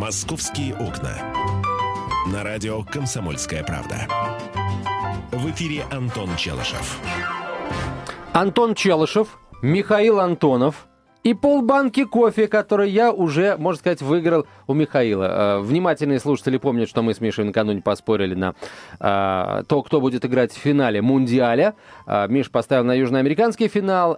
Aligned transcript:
«Московские 0.00 0.74
окна». 0.74 1.12
На 2.32 2.42
радио 2.42 2.82
«Комсомольская 2.82 3.62
правда». 3.62 4.08
В 5.30 5.50
эфире 5.50 5.84
Антон 5.90 6.34
Челышев. 6.36 6.98
Антон 8.32 8.74
Челышев, 8.74 9.38
Михаил 9.60 10.18
Антонов 10.20 10.86
и 11.22 11.34
полбанки 11.34 12.04
кофе, 12.04 12.48
который 12.48 12.90
я 12.90 13.12
уже, 13.12 13.56
можно 13.56 13.78
сказать, 13.78 14.02
выиграл 14.02 14.46
у 14.66 14.74
Михаила. 14.74 15.58
Э, 15.58 15.60
внимательные 15.60 16.18
слушатели 16.18 16.56
помнят, 16.56 16.88
что 16.88 17.02
мы 17.02 17.14
с 17.14 17.20
Мишей 17.20 17.44
накануне 17.44 17.82
поспорили 17.82 18.34
на 18.34 18.54
э, 18.98 19.64
то, 19.66 19.82
кто 19.82 20.00
будет 20.00 20.24
играть 20.24 20.52
в 20.52 20.56
финале 20.56 21.02
Мундиаля. 21.02 21.74
Э, 22.06 22.26
Миш 22.28 22.50
поставил 22.50 22.84
на 22.84 22.92
южноамериканский 22.92 23.68
финал, 23.68 24.16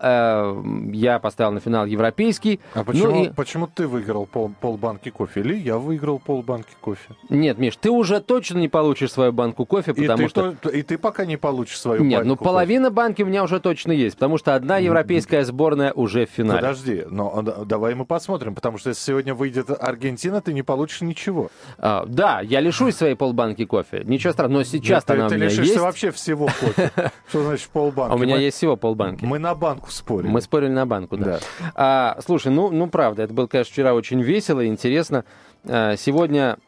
я 0.93 1.19
поставил 1.19 1.53
на 1.53 1.61
финал 1.61 1.87
европейский. 1.87 2.61
А 2.75 2.85
почему, 2.85 3.11
ну 3.11 3.25
и... 3.25 3.29
почему 3.31 3.67
ты 3.67 3.87
выиграл 3.87 4.27
пол, 4.27 4.53
полбанки 4.61 5.11
кофе? 5.11 5.41
Или 5.41 5.57
я 5.57 5.79
выиграл 5.79 6.19
полбанки 6.19 6.75
кофе? 6.81 7.15
Нет, 7.29 7.59
Миш, 7.59 7.77
ты 7.77 7.91
уже 7.91 8.21
точно 8.21 8.59
не 8.59 8.69
получишь 8.69 9.13
свою 9.13 9.33
банку 9.33 9.67
кофе, 9.67 9.95
потому 9.95 10.25
и 10.25 10.29
что... 10.29 10.53
То, 10.53 10.69
и 10.69 10.83
ты 10.83 10.99
пока 10.99 11.25
не 11.25 11.37
получишь 11.37 11.81
свою 11.81 12.03
Нет, 12.05 12.21
банку 12.21 12.29
ну 12.29 12.37
половина 12.37 12.91
банки 12.91 13.23
у 13.23 13.27
меня 13.27 13.43
уже 13.43 13.61
точно 13.61 13.93
есть, 13.93 14.17
потому 14.17 14.39
что 14.39 14.55
одна 14.55 14.79
европейская 14.79 15.45
сборная 15.45 15.93
уже 15.93 16.27
в 16.27 16.31
финале. 16.31 16.61
Подожди, 16.61 16.92
но 17.09 17.43
давай 17.43 17.95
мы 17.95 18.05
посмотрим, 18.05 18.55
потому 18.55 18.79
что 18.79 18.91
если 18.91 19.03
сегодня 19.03 19.35
выйдет 19.35 19.71
Аргентина, 19.71 20.41
ты 20.41 20.53
не 20.53 20.63
получишь 20.63 21.01
ничего. 21.01 21.51
А, 21.79 22.05
да, 22.07 22.41
я 22.41 22.61
лишусь 22.61 22.97
своей 22.97 23.15
полбанки 23.15 23.65
кофе. 23.65 24.03
Ничего 24.05 24.33
страшного, 24.33 24.59
но 24.59 24.65
сейчас 24.65 25.05
она 25.07 25.29
ты, 25.29 25.35
у 25.35 25.39
меня 25.39 25.49
ты 25.49 25.63
есть. 25.63 25.77
вообще 25.77 26.11
всего 26.11 26.47
кофе. 26.47 26.91
Что 27.29 27.43
значит 27.43 27.69
полбанки? 27.69 28.13
А 28.13 28.17
у 28.17 28.19
меня 28.19 28.37
есть 28.37 28.57
всего 28.57 28.77
полбанки. 28.77 29.25
Мы 29.25 29.39
на 29.39 29.55
банку 29.55 29.91
спорили. 29.91 30.31
Мы 30.31 30.41
спорили 30.41 30.71
на 30.71 30.87
банку, 30.87 31.17
да. 31.17 31.41
А, 31.75 32.19
слушай, 32.25 32.53
ну, 32.53 32.71
ну 32.71 32.89
правда, 32.89 33.23
это 33.23 33.33
было, 33.33 33.47
конечно, 33.47 33.73
вчера 33.73 33.95
очень 33.95 34.21
весело 34.23 34.61
и 34.61 34.67
интересно. 34.67 35.25
А, 35.65 35.97
сегодня 35.97 36.59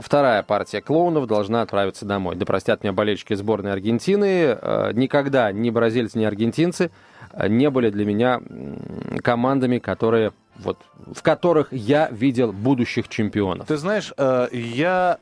вторая 0.00 0.42
партия 0.42 0.80
клоунов 0.80 1.26
должна 1.26 1.62
отправиться 1.62 2.04
домой. 2.04 2.36
Да 2.36 2.46
простят 2.46 2.82
меня 2.82 2.92
болельщики 2.92 3.34
сборной 3.34 3.72
Аргентины. 3.72 4.56
А, 4.60 4.92
никогда 4.92 5.52
ни 5.52 5.70
бразильцы, 5.70 6.18
ни 6.18 6.24
аргентинцы 6.24 6.90
не 7.48 7.70
были 7.70 7.90
для 7.90 8.04
меня 8.04 8.40
командами, 9.22 9.78
которые 9.78 10.32
вот, 10.58 10.78
в 11.14 11.22
которых 11.22 11.72
я 11.72 12.08
видел 12.10 12.52
будущих 12.52 13.08
чемпионов. 13.08 13.66
Ты 13.68 13.76
знаешь, 13.76 14.12
э, 14.16 14.48
я 14.52 15.18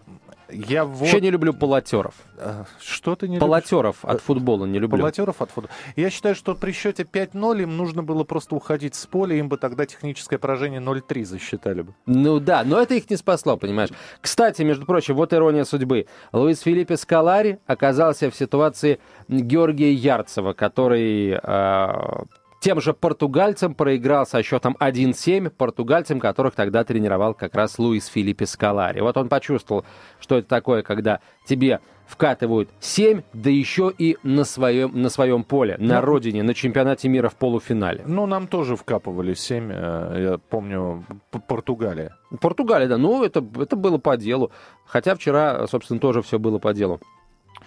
я 0.50 0.84
вот... 0.84 1.00
Вообще 1.00 1.20
не 1.20 1.30
люблю 1.30 1.52
полотеров. 1.52 2.14
Э, 2.38 2.64
что 2.80 3.16
ты 3.16 3.28
не 3.28 3.38
полотеров 3.38 3.98
любишь? 4.02 4.16
от 4.16 4.22
футбола 4.22 4.64
не 4.66 4.78
люблю. 4.78 4.98
Полотеров 4.98 5.42
от 5.42 5.50
футбола. 5.50 5.74
Я 5.96 6.10
считаю, 6.10 6.34
что 6.34 6.54
при 6.54 6.72
счете 6.72 7.02
5-0 7.02 7.62
им 7.62 7.76
нужно 7.76 8.02
было 8.02 8.24
просто 8.24 8.54
уходить 8.54 8.94
с 8.94 9.06
поля, 9.06 9.36
им 9.36 9.48
бы 9.48 9.56
тогда 9.56 9.86
техническое 9.86 10.38
поражение 10.38 10.80
0-3 10.80 11.24
засчитали 11.24 11.82
бы. 11.82 11.94
Ну 12.06 12.40
да, 12.40 12.62
но 12.64 12.80
это 12.80 12.94
их 12.94 13.10
не 13.10 13.16
спасло, 13.16 13.56
понимаешь. 13.56 13.90
Кстати, 14.20 14.62
между 14.62 14.86
прочим, 14.86 15.14
вот 15.14 15.32
ирония 15.32 15.64
судьбы. 15.64 16.06
Луис 16.32 16.60
Филиппе 16.60 16.96
Скалари 16.96 17.58
оказался 17.66 18.30
в 18.30 18.36
ситуации 18.36 19.00
Георгия 19.28 19.92
Ярцева, 19.92 20.52
который 20.52 21.38
э, 21.42 22.24
тем 22.60 22.80
же 22.80 22.94
португальцам 22.94 23.74
проиграл 23.74 24.26
со 24.26 24.42
счетом 24.42 24.76
1-7, 24.80 25.50
португальцам, 25.50 26.20
которых 26.20 26.54
тогда 26.54 26.84
тренировал 26.84 27.34
как 27.34 27.54
раз 27.54 27.78
Луис 27.78 28.06
Филиппе 28.06 28.46
Скалари. 28.46 29.00
Вот 29.00 29.16
он 29.16 29.28
почувствовал, 29.28 29.84
что 30.20 30.38
это 30.38 30.48
такое, 30.48 30.82
когда 30.82 31.20
тебе 31.46 31.80
вкатывают 32.06 32.70
7, 32.80 33.22
да 33.32 33.50
еще 33.50 33.92
и 33.96 34.16
на 34.22 34.44
своем, 34.44 35.00
на 35.00 35.10
своем 35.10 35.44
поле, 35.44 35.76
на 35.78 36.00
ну, 36.00 36.06
родине, 36.06 36.42
на 36.42 36.54
чемпионате 36.54 37.08
мира 37.08 37.28
в 37.28 37.36
полуфинале. 37.36 38.04
Ну, 38.06 38.26
нам 38.26 38.46
тоже 38.46 38.76
вкапывали 38.76 39.34
7, 39.34 39.70
э, 39.72 40.22
я 40.30 40.38
помню, 40.38 41.04
Португалия. 41.48 42.16
Португалия, 42.40 42.86
да, 42.88 42.96
ну, 42.96 43.24
это, 43.24 43.44
это 43.58 43.76
было 43.76 43.98
по 43.98 44.16
делу. 44.16 44.52
Хотя 44.86 45.14
вчера, 45.14 45.66
собственно, 45.66 45.98
тоже 45.98 46.22
все 46.22 46.38
было 46.38 46.58
по 46.58 46.72
делу. 46.72 47.00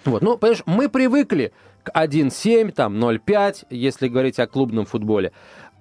Вот, 0.04 0.22
ну, 0.22 0.38
понимаешь, 0.38 0.62
мы 0.64 0.88
привыкли 0.88 1.52
1-7, 1.94 2.72
там 2.72 3.02
0-5, 3.02 3.66
если 3.70 4.08
говорить 4.08 4.38
о 4.38 4.46
клубном 4.46 4.86
футболе. 4.86 5.32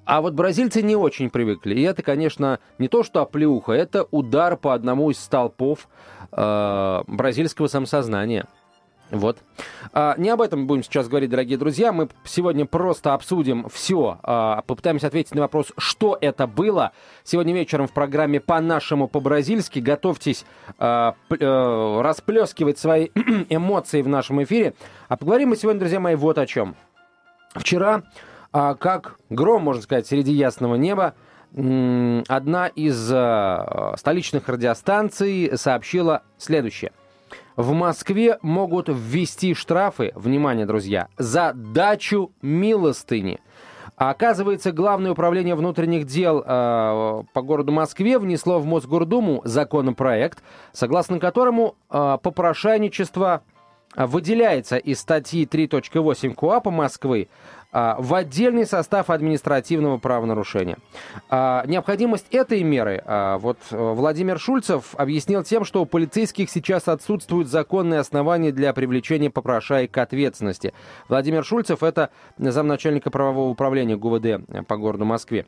А 0.05 0.21
вот 0.21 0.33
бразильцы 0.33 0.81
не 0.81 0.95
очень 0.95 1.29
привыкли. 1.29 1.75
И 1.75 1.83
это, 1.83 2.01
конечно, 2.01 2.59
не 2.79 2.87
то 2.87 3.03
что 3.03 3.21
оплеуха, 3.21 3.73
это 3.73 4.07
удар 4.09 4.57
по 4.57 4.73
одному 4.73 5.11
из 5.11 5.19
столпов 5.19 5.87
э, 6.31 7.03
бразильского 7.05 7.67
самосознания. 7.67 8.47
Вот. 9.11 9.39
А, 9.91 10.15
не 10.17 10.29
об 10.29 10.41
этом 10.41 10.67
будем 10.67 10.83
сейчас 10.83 11.07
говорить, 11.07 11.29
дорогие 11.29 11.57
друзья. 11.57 11.91
Мы 11.91 12.09
сегодня 12.25 12.65
просто 12.65 13.13
обсудим 13.13 13.67
все. 13.69 14.19
А, 14.21 14.61
попытаемся 14.67 15.07
ответить 15.07 15.33
на 15.33 15.41
вопрос, 15.41 15.73
что 15.77 16.17
это 16.19 16.45
было. 16.45 16.91
Сегодня 17.23 17.53
вечером 17.53 17.87
в 17.87 17.93
программе 17.93 18.39
«По-нашему, 18.39 19.07
по-бразильски». 19.07 19.79
Готовьтесь 19.79 20.45
а, 20.77 21.15
а, 21.29 22.01
расплескивать 22.03 22.77
свои 22.77 23.09
эмоции 23.49 24.01
в 24.01 24.07
нашем 24.07 24.43
эфире. 24.43 24.75
А 25.07 25.17
поговорим 25.17 25.49
мы 25.49 25.55
сегодня, 25.55 25.79
друзья 25.79 25.99
мои, 25.99 26.15
вот 26.15 26.37
о 26.37 26.45
чем. 26.45 26.75
Вчера, 27.55 28.03
а, 28.51 28.75
как 28.75 29.17
гром, 29.29 29.63
можно 29.63 29.81
сказать, 29.81 30.05
среди 30.05 30.33
ясного 30.33 30.75
неба, 30.75 31.15
одна 31.51 32.67
из 32.67 33.09
а, 33.11 33.95
столичных 33.97 34.47
радиостанций 34.49 35.57
сообщила 35.57 36.21
следующее. 36.37 36.91
В 37.59 37.73
Москве 37.73 38.39
могут 38.41 38.87
ввести 38.87 39.53
штрафы, 39.53 40.13
внимание, 40.15 40.65
друзья, 40.65 41.09
за 41.17 41.51
дачу 41.53 42.31
милостыни. 42.41 43.41
А 43.97 44.11
оказывается, 44.11 44.71
Главное 44.71 45.11
управление 45.11 45.55
внутренних 45.55 46.05
дел 46.05 46.39
э, 46.39 47.23
по 47.33 47.41
городу 47.41 47.73
Москве 47.73 48.17
внесло 48.17 48.59
в 48.59 48.65
Мосгордуму 48.65 49.41
законопроект, 49.43 50.41
согласно 50.71 51.19
которому 51.19 51.75
э, 51.89 52.17
попрошайничество 52.23 53.41
выделяется 53.93 54.77
из 54.77 55.01
статьи 55.01 55.45
3.8 55.45 56.35
КУАПа 56.35 56.71
Москвы 56.71 57.27
в 57.71 58.15
отдельный 58.15 58.65
состав 58.65 59.09
административного 59.09 59.97
правонарушения. 59.97 60.77
А, 61.29 61.63
необходимость 61.67 62.25
этой 62.31 62.63
меры 62.63 63.03
а, 63.05 63.37
вот 63.37 63.59
э, 63.69 63.77
Владимир 63.77 64.39
Шульцев 64.39 64.95
объяснил 64.95 65.43
тем, 65.43 65.63
что 65.65 65.83
у 65.83 65.85
полицейских 65.85 66.49
сейчас 66.49 66.87
отсутствуют 66.87 67.47
законные 67.47 67.99
основания 67.99 68.51
для 68.51 68.73
привлечения 68.73 69.29
попрошаек 69.29 69.91
к 69.91 69.97
ответственности. 69.99 70.73
Владимир 71.09 71.43
Шульцев– 71.43 71.83
это 71.83 72.09
замначальника 72.37 73.11
правового 73.11 73.49
управления 73.49 73.95
ГУВД 73.95 74.65
по 74.67 74.77
городу 74.77 75.05
Москве. 75.05 75.45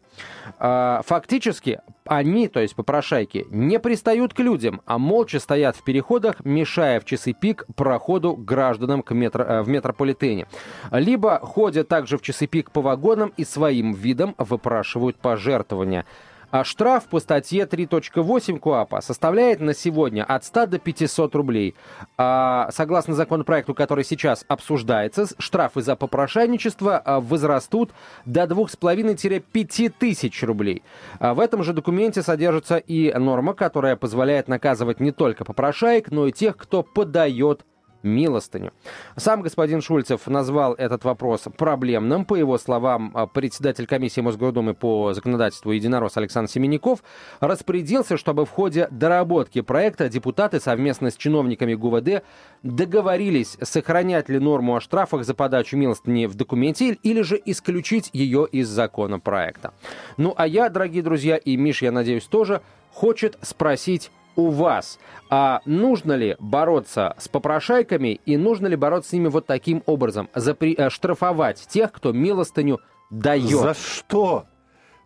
Фактически 0.60 1.82
они, 2.12 2.50
то 2.50 2.60
есть 2.60 2.76
попрошайки, 2.76 3.48
не 3.52 3.80
пристают 3.80 4.34
к 4.34 4.40
людям, 4.40 4.82
а 4.86 4.98
молча 4.98 5.40
стоят 5.40 5.78
в 5.78 5.84
переходах, 5.86 6.44
мешая 6.44 7.00
в 7.00 7.06
часы 7.06 7.32
пик 7.32 7.66
проходу 7.78 8.36
гражданам 8.36 9.02
к 9.02 9.12
метро, 9.14 9.46
э, 9.46 9.62
в 9.62 9.70
метрополитене. 9.70 10.46
Либо 10.92 11.40
ходят 11.40 11.88
также 11.88 12.18
в 12.18 12.22
часы 12.22 12.48
пик 12.48 12.72
по 12.72 12.82
вагонам 12.82 13.32
и 13.38 13.46
своим 13.46 13.94
видом 13.94 14.36
выпрашивают 14.38 15.16
пожертвования. 15.16 16.06
А 16.52 16.66
штраф 16.66 17.06
по 17.06 17.20
статье 17.22 17.64
3.8 17.66 18.60
КУАПа 18.60 19.00
составляет 19.02 19.62
на 19.62 19.74
сегодня 19.74 20.24
от 20.24 20.44
100 20.44 20.68
до 20.68 20.80
500 20.80 21.34
рублей. 21.36 21.76
А, 22.18 22.70
согласно 22.72 23.14
законопроекту, 23.16 23.74
который 23.74 24.04
сейчас 24.04 24.44
обсуждается, 24.50 25.28
штрафы 25.38 25.82
за 25.82 25.96
попрошайничество 25.96 26.98
а, 26.98 27.22
возрастут 27.22 27.92
до 28.26 28.44
2,5-5 28.44 29.94
тысяч 29.98 30.44
рублей. 30.44 30.84
А 31.20 31.34
в 31.34 31.40
этом 31.40 31.64
же 31.64 31.72
документе 31.72 32.22
содержится 32.22 32.78
и 32.78 33.14
норма, 33.14 33.54
которая 33.54 33.96
позволяет 33.96 34.50
наказывать 34.50 35.00
не 35.00 35.12
только 35.12 35.46
попрошаек, 35.46 36.12
но 36.12 36.28
и 36.28 36.34
тех, 36.34 36.58
кто 36.58 36.84
подает 36.84 37.66
милостыню. 38.04 38.72
Сам 39.16 39.42
господин 39.42 39.82
Шульцев 39.82 40.28
назвал 40.28 40.74
этот 40.74 41.04
вопрос 41.04 41.48
проблемным. 41.58 42.26
По 42.26 42.36
его 42.36 42.58
словам, 42.58 43.12
а, 43.14 43.28
председатель 43.28 43.86
комиссии 43.86 44.22
Мосгордумы 44.22 44.74
по 44.74 45.14
законодательству 45.14 45.72
единорос 45.72 46.18
Александр 46.18 46.50
Семенников 46.50 47.04
распорядился, 47.40 48.18
чтобы 48.18 48.46
в 48.46 48.50
ходе 48.50 48.88
доработки 48.92 49.62
проекта 49.62 50.10
депутаты 50.10 50.60
совместно 50.60 51.12
с 51.12 51.16
чиновниками 51.16 51.74
ГУВД 51.74 52.24
договорились, 52.64 53.58
сохранять 53.62 54.30
ли 54.30 54.40
норму 54.40 54.76
о 54.76 54.82
штрафах 54.82 55.24
за 55.24 55.34
подачу 55.34 55.78
милостыни 55.78 56.26
в 56.26 56.36
документе 56.36 56.98
или 57.04 57.22
же 57.22 57.42
исключить 57.46 58.10
ее 58.14 58.48
из 58.52 58.68
законопроекта. 58.68 59.74
Ну 60.18 60.34
а 60.38 60.48
я, 60.48 60.70
дорогие 60.70 61.04
друзья, 61.04 61.38
и 61.38 61.58
Миш, 61.58 61.82
я 61.82 61.92
надеюсь, 61.92 62.26
тоже 62.26 62.62
хочет 62.94 63.38
спросить 63.42 64.12
у 64.36 64.50
вас. 64.50 65.00
А 65.30 65.62
нужно 65.66 66.14
ли 66.14 66.36
бороться 66.40 67.16
с 67.18 67.28
попрошайками 67.28 68.20
и 68.26 68.38
нужно 68.38 68.68
ли 68.68 68.76
бороться 68.76 69.10
с 69.10 69.14
ними 69.14 69.28
вот 69.28 69.46
таким 69.46 69.84
образом? 69.86 70.30
Запри... 70.36 70.76
Э, 70.78 70.90
штрафовать 70.90 71.66
тех, 71.70 71.92
кто 71.92 72.12
милостыню 72.12 72.80
дает. 73.10 73.50
За 73.50 73.74
что? 73.74 74.46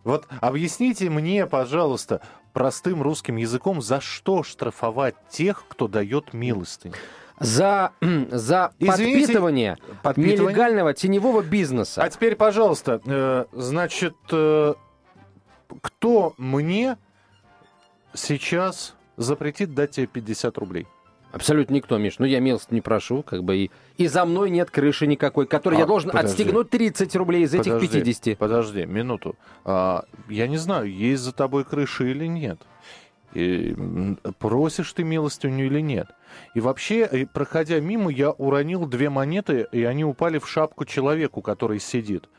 Вот 0.04 0.26
объясните 0.40 1.10
мне, 1.10 1.46
пожалуйста, 1.46 2.20
простым 2.52 3.02
русским 3.02 3.36
языком, 3.36 3.82
за 3.82 4.00
что 4.00 4.42
штрафовать 4.42 5.16
тех, 5.28 5.64
кто 5.68 5.88
дает 5.88 6.32
милостыню? 6.32 6.94
за, 7.38 7.92
за 8.00 8.72
Извините, 8.78 9.20
подпитывание, 9.20 9.78
подпитывание 10.02 10.46
нелегального 10.46 10.94
теневого 10.94 11.42
бизнеса. 11.42 12.02
А 12.02 12.10
теперь, 12.10 12.36
пожалуйста, 12.36 13.00
э, 13.04 13.44
значит, 13.52 14.16
э, 14.30 14.74
кто 15.82 16.34
мне 16.38 16.96
сейчас 18.14 18.94
запретит 19.16 19.74
дать 19.74 19.92
тебе 19.92 20.06
50 20.06 20.58
рублей? 20.58 20.86
Абсолютно 21.32 21.74
никто, 21.74 21.98
Миш. 21.98 22.18
Ну, 22.18 22.24
я 22.24 22.40
милость 22.40 22.70
не 22.70 22.80
прошу, 22.80 23.22
как 23.22 23.44
бы, 23.44 23.56
и, 23.56 23.70
и 23.98 24.06
за 24.06 24.24
мной 24.24 24.48
нет 24.48 24.70
крыши 24.70 25.06
никакой, 25.06 25.46
которой 25.46 25.74
А, 25.74 25.80
я 25.80 25.86
должен 25.86 26.10
подожди. 26.10 26.30
отстегнуть 26.30 26.70
30 26.70 27.14
рублей 27.16 27.42
из 27.42 27.52
этих 27.52 27.72
Подожди, 27.72 28.00
50. 28.00 28.38
Подожди, 28.38 28.86
минуту. 28.86 29.36
А, 29.64 30.04
я 30.28 30.46
не 30.46 30.56
знаю, 30.56 30.90
есть 30.90 31.22
за 31.22 31.32
тобой 31.32 31.64
крыша 31.64 32.04
или 32.04 32.26
нет. 32.26 32.60
И, 33.34 33.76
просишь 34.38 34.92
ты 34.94 35.04
милостыню 35.04 35.66
или 35.66 35.80
нет. 35.80 36.08
И 36.54 36.60
вообще, 36.60 37.28
проходя 37.32 37.80
мимо, 37.80 38.10
я 38.10 38.30
уронил 38.30 38.86
две 38.86 39.10
монеты, 39.10 39.66
и 39.72 39.84
они 39.84 40.04
упали 40.06 40.38
в 40.38 40.48
шапку 40.48 40.86
человеку, 40.86 41.42
который 41.42 41.80
сидит. 41.80 42.30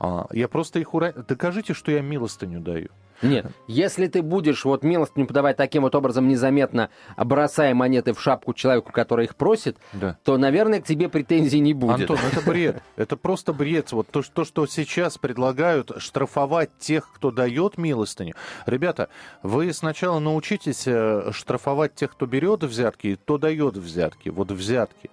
А, 0.00 0.26
я 0.32 0.48
просто 0.48 0.80
их 0.80 0.92
уронил. 0.94 1.22
Докажите, 1.28 1.72
что 1.72 1.92
я 1.92 2.00
милостыню 2.00 2.60
даю. 2.60 2.88
Нет, 3.22 3.46
если 3.66 4.06
ты 4.06 4.22
будешь 4.22 4.64
вот 4.64 4.82
милостыню 4.82 5.26
подавать 5.26 5.56
таким 5.56 5.82
вот 5.82 5.94
образом 5.94 6.28
незаметно, 6.28 6.90
бросая 7.16 7.74
монеты 7.74 8.12
в 8.14 8.20
шапку 8.20 8.54
человеку, 8.54 8.92
который 8.92 9.26
их 9.26 9.36
просит, 9.36 9.76
Да. 9.92 10.16
то, 10.24 10.36
наверное, 10.38 10.80
к 10.80 10.84
тебе 10.84 11.08
претензий 11.08 11.60
не 11.60 11.74
будет. 11.74 12.00
Антон, 12.10 12.18
это 12.32 12.40
бред. 12.48 12.82
Это 12.96 13.16
просто 13.16 13.52
бред. 13.52 13.92
Вот 13.92 14.08
то, 14.08 14.22
что- 14.22 14.34
то, 14.34 14.44
что 14.44 14.66
сейчас 14.66 15.18
предлагают 15.18 15.92
штрафовать 15.98 16.70
тех, 16.78 17.10
кто 17.12 17.30
дает 17.30 17.78
милостыню. 17.78 18.34
Ребята, 18.66 19.08
вы 19.42 19.72
сначала 19.72 20.18
научитесь 20.18 20.84
э, 20.86 21.30
штрафовать 21.32 21.94
тех, 21.94 22.12
кто 22.12 22.26
берет 22.26 22.62
взятки, 22.64 23.06
и 23.08 23.16
кто 23.16 23.38
дает 23.38 23.76
взятки. 23.76 24.28
Вот 24.30 24.50
взятки. 24.50 25.10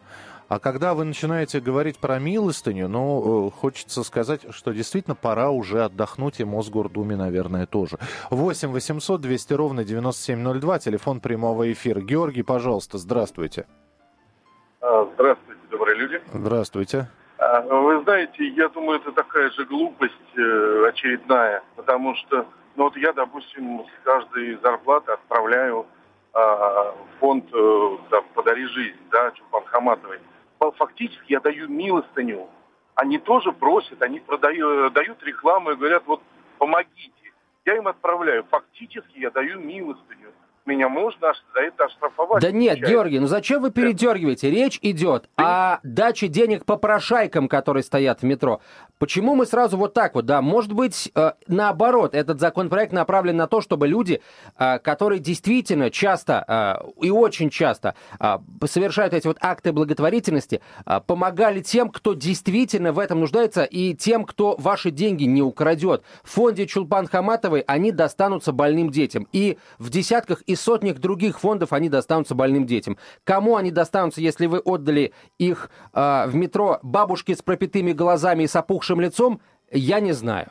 А 0.49 0.59
когда 0.59 0.93
вы 0.93 1.03
начинаете 1.03 1.59
говорить 1.59 1.99
про 1.99 2.19
милостыню, 2.19 2.87
ну, 2.87 3.47
э, 3.47 3.51
хочется 3.51 4.03
сказать, 4.03 4.45
что 4.51 4.71
действительно 4.71 5.15
пора 5.15 5.49
уже 5.49 5.83
отдохнуть, 5.83 6.39
и 6.39 6.45
Мосгордуме, 6.45 7.17
наверное, 7.17 7.65
тоже. 7.65 7.97
8 8.31 8.71
800 8.71 9.19
200 9.19 9.53
ровно 9.53 9.83
9702, 9.83 10.79
телефон 10.79 11.19
прямого 11.19 11.69
эфира. 11.69 11.99
Георгий, 11.99 12.43
пожалуйста, 12.43 12.97
здравствуйте. 12.97 13.65
А, 14.79 15.05
Здравствуйте, 15.15 15.61
добрые 15.69 15.97
люди. 15.97 16.21
Здравствуйте. 16.33 17.09
А, 17.39 17.61
Вы 17.61 18.01
знаете, 18.03 18.47
я 18.47 18.69
думаю, 18.69 19.01
это 19.01 19.11
такая 19.11 19.49
же 19.49 19.65
глупость 19.65 20.13
э, 20.37 20.85
очередная, 20.87 21.61
потому 21.75 22.15
что, 22.15 22.45
ну 22.77 22.83
вот 22.85 22.95
я, 22.95 23.11
допустим, 23.11 23.81
с 23.81 24.05
каждой 24.05 24.57
зарплаты 24.63 25.11
отправляю 25.11 25.85
а, 26.31 26.93
в 26.93 27.19
фонд 27.19 27.45
э, 27.51 27.97
там, 28.11 28.23
«Подари 28.33 28.65
жизнь», 28.67 28.95
да, 29.11 29.31
Чулпан 29.31 29.65
Хаматовой. 29.65 30.19
Фа- 30.71 30.85
Фактически 30.87 31.31
я 31.33 31.39
даю 31.39 31.67
милостыню. 31.69 32.47
Они 32.95 33.19
тоже 33.19 33.51
просят, 33.51 34.01
они 34.01 34.19
продаю- 34.19 34.89
дают 34.89 35.21
рекламу 35.23 35.71
и 35.71 35.75
говорят, 35.75 36.03
вот 36.05 36.21
помогите. 36.57 37.11
Я 37.65 37.75
им 37.77 37.87
отправляю. 37.87 38.43
Фактически 38.45 39.19
я 39.19 39.29
даю 39.29 39.59
милостыню. 39.59 40.26
Меня 40.67 40.89
можно 40.89 41.33
за 41.53 41.61
это 41.61 41.85
оштрафовать. 41.85 42.43
Да 42.43 42.51
нет, 42.51 42.73
получается. 42.73 42.91
Георгий, 42.91 43.19
ну 43.19 43.27
зачем 43.27 43.61
вы 43.61 43.71
передергиваете? 43.71 44.51
Речь 44.51 44.77
идет 44.81 45.29
о 45.37 45.79
даче 45.81 46.27
денег 46.27 46.65
попрошайкам, 46.65 47.47
которые 47.47 47.83
стоят 47.83 48.19
в 48.19 48.23
метро. 48.23 48.59
Почему 48.99 49.35
мы 49.35 49.45
сразу 49.45 49.77
вот 49.77 49.93
так 49.93 50.15
вот, 50.15 50.25
да? 50.25 50.41
Может 50.41 50.73
быть, 50.73 51.09
э, 51.15 51.31
наоборот, 51.47 52.13
этот 52.13 52.41
законопроект 52.41 52.91
направлен 52.91 53.37
на 53.37 53.47
то, 53.47 53.61
чтобы 53.61 53.87
люди, 53.87 54.21
э, 54.57 54.79
которые 54.79 55.19
действительно 55.19 55.89
часто 55.89 56.43
э, 56.83 57.05
и 57.05 57.11
очень 57.11 57.49
часто 57.49 57.95
совершают 58.65 59.13
эти 59.13 59.27
вот 59.27 59.37
акты 59.39 59.71
благотворительности, 59.71 60.61
помогали 61.05 61.61
тем, 61.61 61.89
кто 61.89 62.13
действительно 62.13 62.91
в 62.91 62.99
этом 62.99 63.21
нуждается, 63.21 63.63
и 63.63 63.93
тем, 63.93 64.25
кто 64.25 64.55
ваши 64.57 64.91
деньги 64.91 65.23
не 65.23 65.41
украдет. 65.41 66.03
В 66.23 66.31
фонде 66.31 66.67
Чулпан 66.67 67.07
Хаматовой 67.07 67.61
они 67.61 67.91
достанутся 67.91 68.51
больным 68.51 68.89
детям. 68.89 69.27
И 69.31 69.57
в 69.77 69.89
десятках 69.89 70.41
и 70.41 70.56
сотнях 70.57 70.97
других 70.99 71.39
фондов 71.39 71.71
они 71.73 71.89
достанутся 71.89 72.35
больным 72.35 72.65
детям. 72.65 72.97
Кому 73.23 73.55
они 73.55 73.71
достанутся, 73.71 74.19
если 74.21 74.45
вы 74.47 74.59
отдали 74.59 75.13
их 75.37 75.69
э, 75.93 76.27
в 76.27 76.35
метро 76.35 76.79
бабушке 76.83 77.35
с 77.35 77.41
пропитыми 77.41 77.93
глазами 77.93 78.43
и 78.43 78.47
с 78.47 78.55
опухшим 78.55 78.99
лицом, 78.99 79.39
я 79.71 79.99
не 79.99 80.11
знаю. 80.11 80.49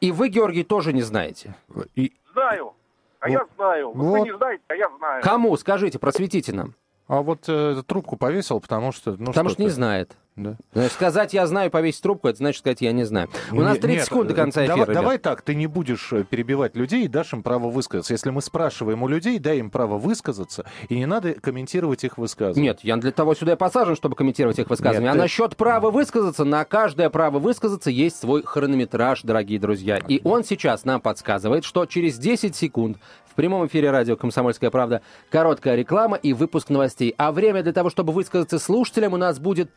И 0.00 0.12
вы, 0.12 0.28
Георгий, 0.28 0.64
тоже 0.64 0.92
не 0.92 1.02
знаете. 1.02 1.54
И, 1.94 2.12
Знаю. 2.32 2.72
А 3.20 3.28
Вот. 3.28 3.32
я 3.32 3.46
знаю. 3.56 3.92
Вот. 3.92 4.10
Вы 4.12 4.20
не 4.20 4.36
знаете, 4.36 4.62
а 4.68 4.74
я 4.74 4.90
знаю. 4.98 5.22
Кому? 5.22 5.56
Скажите, 5.56 5.98
просветите 5.98 6.52
нам. 6.52 6.74
А 7.06 7.22
вот 7.22 7.44
э, 7.48 7.82
трубку 7.86 8.16
повесил, 8.16 8.60
потому 8.60 8.92
что... 8.92 9.16
Ну, 9.18 9.26
Потому 9.26 9.48
что 9.50 9.62
не 9.62 9.68
ты. 9.68 9.74
знает. 9.74 10.16
Да. 10.36 10.56
Значит, 10.72 10.92
сказать 10.92 11.32
«я 11.32 11.46
знаю» 11.46 11.70
повесить 11.70 12.02
трубку, 12.02 12.26
это 12.26 12.38
значит 12.38 12.58
сказать 12.58 12.80
«я 12.80 12.90
не 12.90 13.04
знаю». 13.04 13.28
У 13.52 13.60
нас 13.60 13.74
Не- 13.76 13.80
30 13.80 13.96
нет, 13.98 14.04
секунд 14.06 14.28
до 14.28 14.34
конца 14.34 14.62
э, 14.62 14.64
эфира. 14.64 14.74
Давай, 14.78 14.86
ребят. 14.90 15.02
давай 15.02 15.18
так, 15.18 15.42
ты 15.42 15.54
не 15.54 15.68
будешь 15.68 16.12
э, 16.12 16.24
перебивать 16.24 16.74
людей 16.74 17.04
и 17.04 17.08
дашь 17.08 17.32
им 17.32 17.44
право 17.44 17.70
высказаться. 17.70 18.12
Если 18.12 18.30
мы 18.30 18.42
спрашиваем 18.42 19.04
у 19.04 19.08
людей, 19.08 19.38
дай 19.38 19.58
им 19.58 19.70
право 19.70 19.96
высказаться, 19.96 20.64
и 20.88 20.96
не 20.96 21.06
надо 21.06 21.34
комментировать 21.34 22.02
их 22.02 22.18
высказывания. 22.18 22.70
Нет, 22.70 22.80
я 22.82 22.96
для 22.96 23.12
того 23.12 23.36
сюда 23.36 23.52
и 23.52 23.56
посажен, 23.56 23.94
чтобы 23.94 24.16
комментировать 24.16 24.58
их 24.58 24.68
высказывания. 24.70 25.06
Нет, 25.06 25.10
а 25.10 25.14
ты- 25.14 25.22
насчет 25.22 25.56
права 25.56 25.92
высказаться, 25.92 26.44
на 26.44 26.64
каждое 26.64 27.10
право 27.10 27.38
высказаться 27.38 27.90
есть 27.90 28.18
свой 28.18 28.42
хронометраж, 28.42 29.22
дорогие 29.22 29.60
друзья. 29.60 29.98
И 29.98 30.20
он 30.24 30.42
сейчас 30.42 30.84
нам 30.84 31.00
подсказывает, 31.00 31.64
что 31.64 31.86
через 31.86 32.18
10 32.18 32.56
секунд 32.56 32.98
в 33.26 33.36
прямом 33.36 33.66
эфире 33.66 33.90
радио 33.90 34.16
«Комсомольская 34.16 34.70
правда» 34.70 35.02
короткая 35.28 35.74
реклама 35.74 36.16
и 36.16 36.32
выпуск 36.32 36.70
новостей. 36.70 37.12
А 37.18 37.32
время 37.32 37.64
для 37.64 37.72
того, 37.72 37.90
чтобы 37.90 38.12
высказаться 38.12 38.60
слушателям, 38.60 39.12
у 39.12 39.16
нас 39.16 39.40
будет 39.40 39.74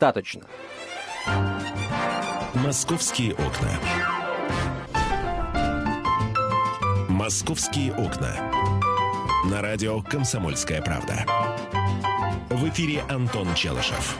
предостаточно. 0.00 0.42
«Московские 2.54 3.34
окна». 3.34 3.70
«Московские 7.08 7.92
окна». 7.92 8.34
На 9.50 9.60
радио 9.60 10.00
«Комсомольская 10.02 10.82
правда». 10.82 11.26
В 12.48 12.68
эфире 12.68 13.02
Антон 13.08 13.46
Челышев. 13.54 14.16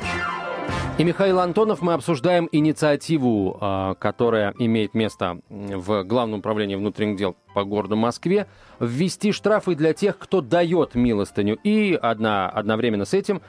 И 0.98 1.04
Михаил 1.04 1.40
Антонов, 1.40 1.80
мы 1.80 1.94
обсуждаем 1.94 2.48
инициативу, 2.52 3.56
а, 3.60 3.94
которая 3.94 4.54
имеет 4.58 4.92
место 4.92 5.40
в 5.48 6.04
Главном 6.04 6.40
управлении 6.40 6.74
внутренних 6.74 7.16
дел 7.16 7.36
по 7.54 7.64
городу 7.64 7.96
Москве, 7.96 8.46
ввести 8.80 9.32
штрафы 9.32 9.74
для 9.74 9.94
тех, 9.94 10.18
кто 10.18 10.42
дает 10.42 10.94
милостыню, 10.94 11.56
и 11.64 11.98
одна, 12.00 12.50
одновременно 12.50 13.06
с 13.06 13.14
этим 13.14 13.40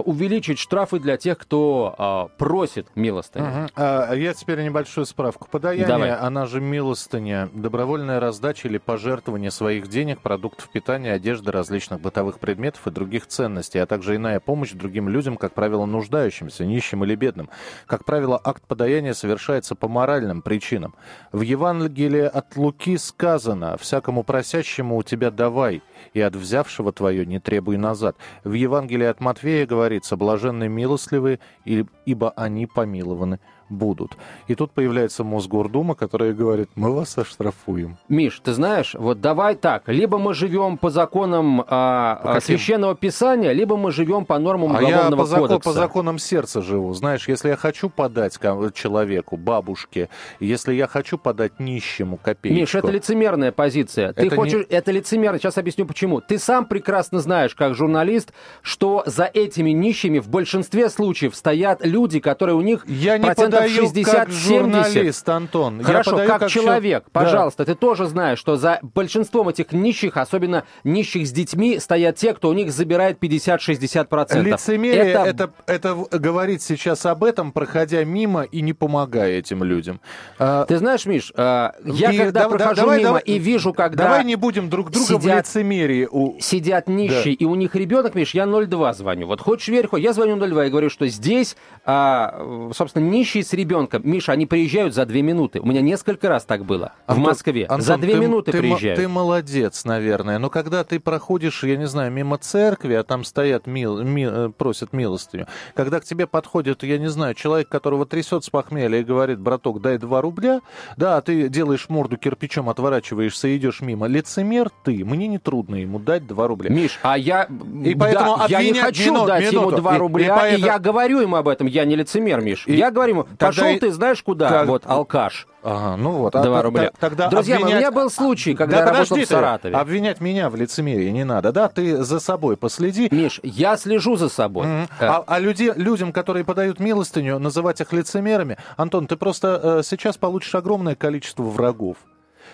увеличить 0.00 0.58
штрафы 0.58 0.98
для 0.98 1.16
тех, 1.16 1.38
кто 1.38 1.94
а, 1.96 2.28
просит 2.36 2.88
милостыню. 2.96 3.44
Мгм. 3.44 3.68
А, 3.76 4.12
я 4.12 4.34
теперь 4.34 4.62
небольшую 4.62 5.06
справку. 5.06 5.48
Подаяние, 5.48 5.86
Давай. 5.86 6.10
она 6.10 6.46
же 6.46 6.60
милостыня, 6.60 7.48
добровольная 7.52 8.18
раздача 8.18 8.66
или 8.66 8.78
пожертвование 8.78 9.52
своих 9.52 9.88
денег, 9.88 10.20
продуктов 10.20 10.68
питания, 10.70 11.12
одежды, 11.12 11.52
различных 11.52 12.00
бытовых 12.00 12.40
предметов 12.40 12.86
и 12.88 12.90
других 12.90 13.28
ценностей, 13.28 13.78
а 13.78 13.86
также 13.86 14.16
иная 14.16 14.40
помощь 14.40 14.72
другим 14.72 15.08
людям, 15.08 15.36
как 15.36 15.54
правило, 15.54 15.86
нуждающимся, 15.86 16.64
нищим 16.64 17.04
или 17.04 17.14
бедным. 17.14 17.48
Как 17.86 18.04
правило, 18.04 18.40
акт 18.42 18.64
подаяния 18.66 19.14
совершается 19.14 19.76
по 19.76 19.86
моральным 19.86 20.42
причинам. 20.42 20.94
В 21.30 21.42
Евангелии 21.42 22.22
от 22.24 22.56
Луки 22.56 22.98
сказано 22.98 23.76
«Всякому 23.78 24.24
просящему 24.24 24.96
у 24.96 25.04
тебя 25.04 25.30
давай, 25.30 25.82
и 26.14 26.20
от 26.20 26.34
взявшего 26.34 26.92
твое 26.92 27.24
не 27.24 27.38
требуй 27.38 27.76
назад». 27.76 28.16
В 28.42 28.54
Евангелии 28.54 29.06
от 29.06 29.20
Матфея 29.20 29.66
говорится 29.66 29.83
«Блаженны 30.16 30.68
милостливые, 30.68 31.40
ибо 31.64 32.30
они 32.30 32.66
помилованы 32.66 33.40
будут». 33.74 34.16
И 34.48 34.54
тут 34.54 34.70
появляется 34.70 35.24
Мосгордума, 35.24 35.94
которая 35.94 36.32
говорит 36.32 36.70
«Мы 36.74 36.94
вас 36.94 37.18
оштрафуем». 37.18 37.96
Миш, 38.08 38.40
ты 38.42 38.52
знаешь, 38.52 38.94
вот 38.94 39.20
давай 39.20 39.54
так, 39.56 39.88
либо 39.88 40.18
мы 40.18 40.34
живем 40.34 40.78
по 40.78 40.90
законам 40.90 41.60
а, 41.60 42.16
По 42.22 42.30
а, 42.30 42.34
каким? 42.34 42.56
священного 42.56 42.94
писания, 42.94 43.52
либо 43.52 43.76
мы 43.76 43.92
живем 43.92 44.24
по 44.24 44.38
нормам 44.38 44.76
А 44.76 44.82
я 44.82 44.88
уголовного 44.88 45.20
по, 45.20 45.26
зако- 45.26 45.48
кодекса. 45.48 45.70
по 45.70 45.72
законам 45.72 46.18
сердца 46.18 46.62
живу. 46.62 46.92
Знаешь, 46.94 47.28
если 47.28 47.48
я 47.48 47.56
хочу 47.56 47.90
подать 47.90 48.38
человеку, 48.74 49.36
бабушке, 49.36 50.08
если 50.40 50.74
я 50.74 50.86
хочу 50.86 51.18
подать 51.18 51.60
нищему 51.60 52.16
копеечку... 52.16 52.60
Миш, 52.60 52.74
это 52.74 52.90
лицемерная 52.90 53.52
позиция. 53.52 54.12
Ты 54.12 54.26
Это 54.26 54.36
хочешь, 54.36 54.66
это 54.68 54.92
лицемерно. 54.92 55.38
Сейчас 55.38 55.58
объясню 55.58 55.86
почему. 55.86 56.20
Ты 56.20 56.38
сам 56.38 56.66
прекрасно 56.66 57.20
знаешь, 57.20 57.54
как 57.54 57.74
журналист, 57.74 58.32
что 58.62 59.02
за 59.06 59.24
этими 59.24 59.70
нищими 59.70 60.18
в 60.18 60.28
большинстве 60.28 60.88
случаев 60.90 61.34
стоят 61.34 61.84
люди, 61.84 62.20
которые 62.20 62.56
у 62.56 62.60
них 62.60 62.86
Я 62.86 63.18
не 63.18 63.24
процентов 63.24 63.63
подаю 63.64 63.84
60-70. 63.86 64.04
как 64.12 64.30
журналист, 64.30 65.28
Антон. 65.28 65.78
Я 65.80 65.84
Хорошо, 65.84 66.10
подаю 66.12 66.28
как, 66.30 66.48
чел- 66.48 66.62
человек, 66.62 67.04
Да. 67.12 67.20
пожалуйста, 67.20 67.64
ты 67.64 67.74
тоже 67.74 68.06
знаешь, 68.06 68.38
что 68.38 68.56
за 68.56 68.78
большинством 68.82 69.48
этих 69.48 69.72
нищих, 69.72 70.16
особенно 70.16 70.64
нищих 70.84 71.26
с 71.26 71.32
детьми, 71.32 71.78
стоят 71.78 72.16
те, 72.16 72.34
кто 72.34 72.48
у 72.48 72.52
них 72.52 72.72
забирает 72.72 73.18
50-60%. 73.18 74.42
Лицемерие 74.42 75.12
это... 75.12 75.50
Это, 75.66 75.94
в- 75.94 76.08
говорить 76.10 76.62
сейчас 76.62 77.04
об 77.06 77.24
этом, 77.24 77.52
проходя 77.52 78.04
мимо 78.04 78.42
и 78.42 78.60
не 78.60 78.72
помогая 78.72 79.38
этим 79.38 79.62
людям. 79.64 80.00
А, 80.38 80.64
Ты 80.66 80.78
знаешь, 80.78 81.06
Миш, 81.06 81.32
э, 81.36 81.70
я 81.84 82.10
и 82.12 82.16
когда 82.18 82.40
да- 82.44 82.48
да- 82.48 82.56
прохожу 82.56 82.76
давай- 82.82 82.98
мимо 82.98 83.08
давай- 83.08 83.22
и 83.22 83.38
вижу, 83.38 83.72
когда... 83.72 84.04
Давай 84.04 84.24
не 84.24 84.36
будем 84.36 84.68
друг 84.70 84.90
друга 84.90 85.04
в 85.18 85.22
сидят- 85.22 85.38
лицемерии. 85.46 86.08
у- 86.10 86.38
сидят 86.40 86.88
нищие, 86.88 87.34
и 87.34 87.44
у 87.44 87.54
них 87.54 87.74
ребенок, 87.74 88.14
Миш, 88.14 88.34
я 88.34 88.46
02 88.46 88.92
звоню. 88.94 89.26
Вот 89.26 89.40
хочешь 89.40 89.68
верь, 89.68 89.86
хоть 89.86 90.02
я 90.02 90.12
звоню 90.12 90.36
02 90.36 90.66
и 90.66 90.70
говорю, 90.70 90.90
что 90.90 91.06
здесь, 91.06 91.56
а, 91.84 92.70
собственно, 92.74 93.04
нищий 93.04 93.42
с 93.44 93.52
ребенком. 93.52 94.02
Миша, 94.04 94.32
они 94.32 94.46
приезжают 94.46 94.94
за 94.94 95.06
две 95.06 95.22
минуты. 95.22 95.60
У 95.60 95.66
меня 95.66 95.80
несколько 95.80 96.28
раз 96.28 96.44
так 96.44 96.64
было 96.64 96.92
Антон, 97.06 97.24
в 97.24 97.28
Москве. 97.28 97.62
Антон, 97.64 97.80
за 97.82 97.96
две 97.98 98.14
ты, 98.14 98.18
минуты 98.20 98.52
ты, 98.52 98.58
приезжают. 98.58 98.98
Ты 98.98 99.08
молодец, 99.08 99.84
наверное. 99.84 100.38
Но 100.38 100.50
когда 100.50 100.84
ты 100.84 100.98
проходишь, 101.00 101.62
я 101.64 101.76
не 101.76 101.86
знаю, 101.86 102.10
мимо 102.12 102.38
церкви, 102.38 102.94
а 102.94 103.02
там 103.04 103.24
стоят, 103.24 103.66
мил, 103.66 104.02
ми, 104.02 104.26
э, 104.28 104.50
просят 104.56 104.92
милостыню. 104.92 105.46
Когда 105.74 106.00
к 106.00 106.04
тебе 106.04 106.26
подходит, 106.26 106.82
я 106.82 106.98
не 106.98 107.08
знаю, 107.08 107.34
человек, 107.34 107.68
которого 107.68 108.06
трясет 108.06 108.44
с 108.44 108.50
похмелья 108.50 108.98
и 109.00 109.04
говорит, 109.04 109.38
браток, 109.40 109.80
дай 109.80 109.98
два 109.98 110.20
рубля, 110.20 110.60
да, 110.96 111.16
а 111.16 111.20
ты 111.22 111.48
делаешь 111.48 111.86
морду 111.88 112.16
кирпичом, 112.16 112.68
отворачиваешься 112.68 113.48
и 113.48 113.56
идешь 113.56 113.80
мимо. 113.80 114.06
Лицемер 114.06 114.70
ты. 114.84 115.04
Мне 115.04 115.26
не 115.28 115.38
трудно 115.38 115.76
ему 115.76 115.98
дать 115.98 116.26
два 116.26 116.48
рубля. 116.48 116.70
Миш, 116.70 116.98
а 117.02 117.18
я, 117.18 117.48
И 117.84 117.94
поэтому 117.94 118.36
да, 118.38 118.46
я 118.48 118.62
не 118.62 118.72
хочу 118.74 119.12
минут- 119.12 119.26
дать 119.26 119.42
минуту. 119.52 119.68
ему 119.68 119.70
2 119.78 119.92
И- 119.92 119.96
и 119.96 119.98
рубля, 119.98 120.26
и, 120.26 120.28
поэтому- 120.30 120.66
я 120.66 120.78
говорю 120.78 121.20
ему 121.20 121.36
об 121.36 121.48
этом, 121.48 121.66
я 121.66 121.84
не 121.84 121.96
лицемер, 121.96 122.40
Миш. 122.40 122.64
И 122.66 122.74
я 122.74 122.90
говорю 122.90 123.12
ему, 123.14 123.26
тогда 123.38 123.62
пошел 123.62 123.78
ты 123.78 123.92
знаешь 123.92 124.22
куда, 124.22 124.48
как- 124.48 124.66
вот, 124.68 124.82
алкаш. 124.86 125.46
Ага, 125.62 125.96
ну 125.96 126.10
вот. 126.12 126.32
Два 126.34 126.42
та- 126.42 126.62
рубля. 126.62 126.90
Тогда 127.00 127.28
Друзья 127.28 127.54
мои, 127.54 127.62
у 127.62 127.66
обвинять- 127.66 127.80
меня 127.80 127.90
был 127.90 128.10
случай, 128.10 128.54
когда 128.54 128.76
да 128.76 128.82
я 128.84 128.92
работал 128.92 129.16
в 129.16 129.20
ты, 129.20 129.26
Саратове. 129.26 129.74
Обвинять 129.76 130.20
меня 130.20 130.50
в 130.50 130.56
лицемерии 130.56 131.08
не 131.10 131.24
надо, 131.24 131.52
да? 131.52 131.68
Ты 131.68 132.02
за 132.02 132.20
собой 132.20 132.56
последи. 132.58 133.08
Миш, 133.10 133.40
я 133.42 133.76
слежу 133.78 134.16
за 134.16 134.28
собой. 134.28 134.66
Мгм. 134.66 134.88
Э, 135.00 135.06
А, 135.06 135.24
а 135.26 135.38
люди, 135.38 135.72
людям, 135.74 136.12
которые 136.12 136.44
подают 136.44 136.80
милостыню, 136.80 137.38
называть 137.38 137.80
их 137.80 137.92
лицемерами, 137.92 138.58
Антон, 138.76 139.06
ты 139.06 139.16
просто 139.16 139.60
э, 139.62 139.82
сейчас 139.84 140.16
получишь 140.18 140.54
огромное 140.54 140.94
количество 140.96 141.42
врагов. 141.44 141.96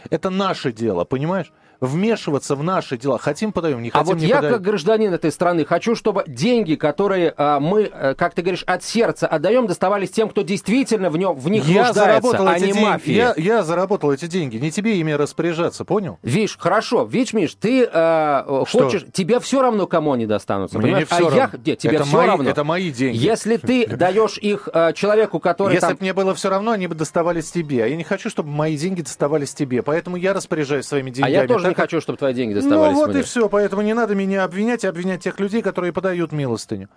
Это 0.08 0.30
наше 0.30 0.72
дело, 0.72 1.04
понимаешь? 1.04 1.52
Вмешиваться 1.80 2.56
в 2.56 2.62
наши 2.62 2.96
дела. 2.98 3.18
Хотим 3.18 3.52
подаем, 3.52 3.82
не 3.82 3.88
А 3.88 3.98
хотим 3.98 4.14
вот 4.14 4.20
не 4.20 4.26
я, 4.26 4.36
подаем. 4.36 4.54
как 4.54 4.62
гражданин 4.62 5.12
этой 5.14 5.32
страны, 5.32 5.64
хочу, 5.64 5.94
чтобы 5.96 6.24
деньги, 6.26 6.74
которые 6.74 7.32
а, 7.36 7.58
мы, 7.58 7.90
э, 7.92 8.14
как 8.16 8.34
ты 8.34 8.42
говоришь, 8.42 8.62
от 8.64 8.84
сердца 8.84 9.26
отдаем, 9.26 9.66
доставались 9.66 10.10
тем, 10.10 10.28
кто 10.28 10.42
действительно 10.42 11.08
в, 11.10 11.16
нем, 11.16 11.34
в 11.34 11.48
них 11.48 11.64
я 11.64 11.86
нуждается, 11.86 12.00
заработал 12.04 12.48
а 12.48 12.56
эти 12.56 12.64
не 12.66 12.72
деньги. 12.72 12.84
мафия. 12.84 13.34
Я, 13.36 13.56
я 13.56 13.62
заработал 13.62 14.12
эти 14.12 14.26
деньги. 14.26 14.58
Не 14.58 14.70
тебе 14.70 14.98
ими 15.00 15.12
распоряжаться, 15.12 15.84
понял? 15.84 16.18
Видишь, 16.22 16.56
хорошо, 16.58 17.04
видишь, 17.04 17.32
Миш, 17.32 17.54
ты 17.54 17.86
Что? 17.86 18.66
хочешь, 18.70 19.04
тебе 19.12 19.40
все 19.40 19.62
равно, 19.62 19.86
кому 19.86 20.12
они 20.12 20.26
достанутся, 20.26 20.78
Мне 20.78 20.88
не 20.88 21.06
понимаешь? 21.06 21.08
всё 21.08 21.28
а 21.28 21.34
я, 21.34 21.42
равно. 21.44 21.58
где, 21.58 21.76
тебе 21.76 21.96
это 21.96 22.04
все 22.04 22.16
мои, 22.16 22.26
равно. 22.26 22.50
Это 22.50 22.64
мои 22.64 22.90
деньги. 22.90 23.16
Если 23.16 23.56
ты 23.56 23.86
даешь 23.96 24.38
их 24.38 24.68
э, 24.72 24.92
человеку, 24.94 25.40
который 25.40 25.72
Если 25.74 25.86
там... 25.86 25.96
бы 25.96 26.02
мне 26.02 26.12
было 26.12 26.34
все 26.34 26.50
равно, 26.50 26.72
они 26.72 26.86
бы 26.88 26.94
доставались 26.94 27.50
тебе. 27.50 27.84
А 27.84 27.86
я 27.86 27.96
не 27.96 28.04
хочу, 28.04 28.28
чтобы 28.30 28.50
мои 28.50 28.76
деньги 28.76 29.02
доставались 29.02 29.54
тебе. 29.54 29.82
Поэтому 29.82 30.16
я 30.16 30.32
распоряжаюсь 30.34 30.84
своими 30.86 31.10
А 31.10 31.14
деньгами. 31.14 31.32
я 31.32 31.46
тоже 31.46 31.69
не 31.70 31.74
хочу, 31.74 32.00
чтобы 32.00 32.18
твои 32.18 32.34
деньги 32.34 32.54
Ну 32.54 32.60
доставались 32.60 32.96
вот 32.96 33.10
мне. 33.10 33.20
и 33.20 33.22
все. 33.22 33.48
Поэтому 33.48 33.82
не 33.82 33.94
надо 33.94 34.14
меня 34.14 34.44
обвинять 34.44 34.84
и 34.84 34.86
обвинять 34.86 35.22
тех 35.22 35.40
людей, 35.40 35.62
которые 35.62 35.92
подают 35.92 36.32
милостыню. 36.32 36.88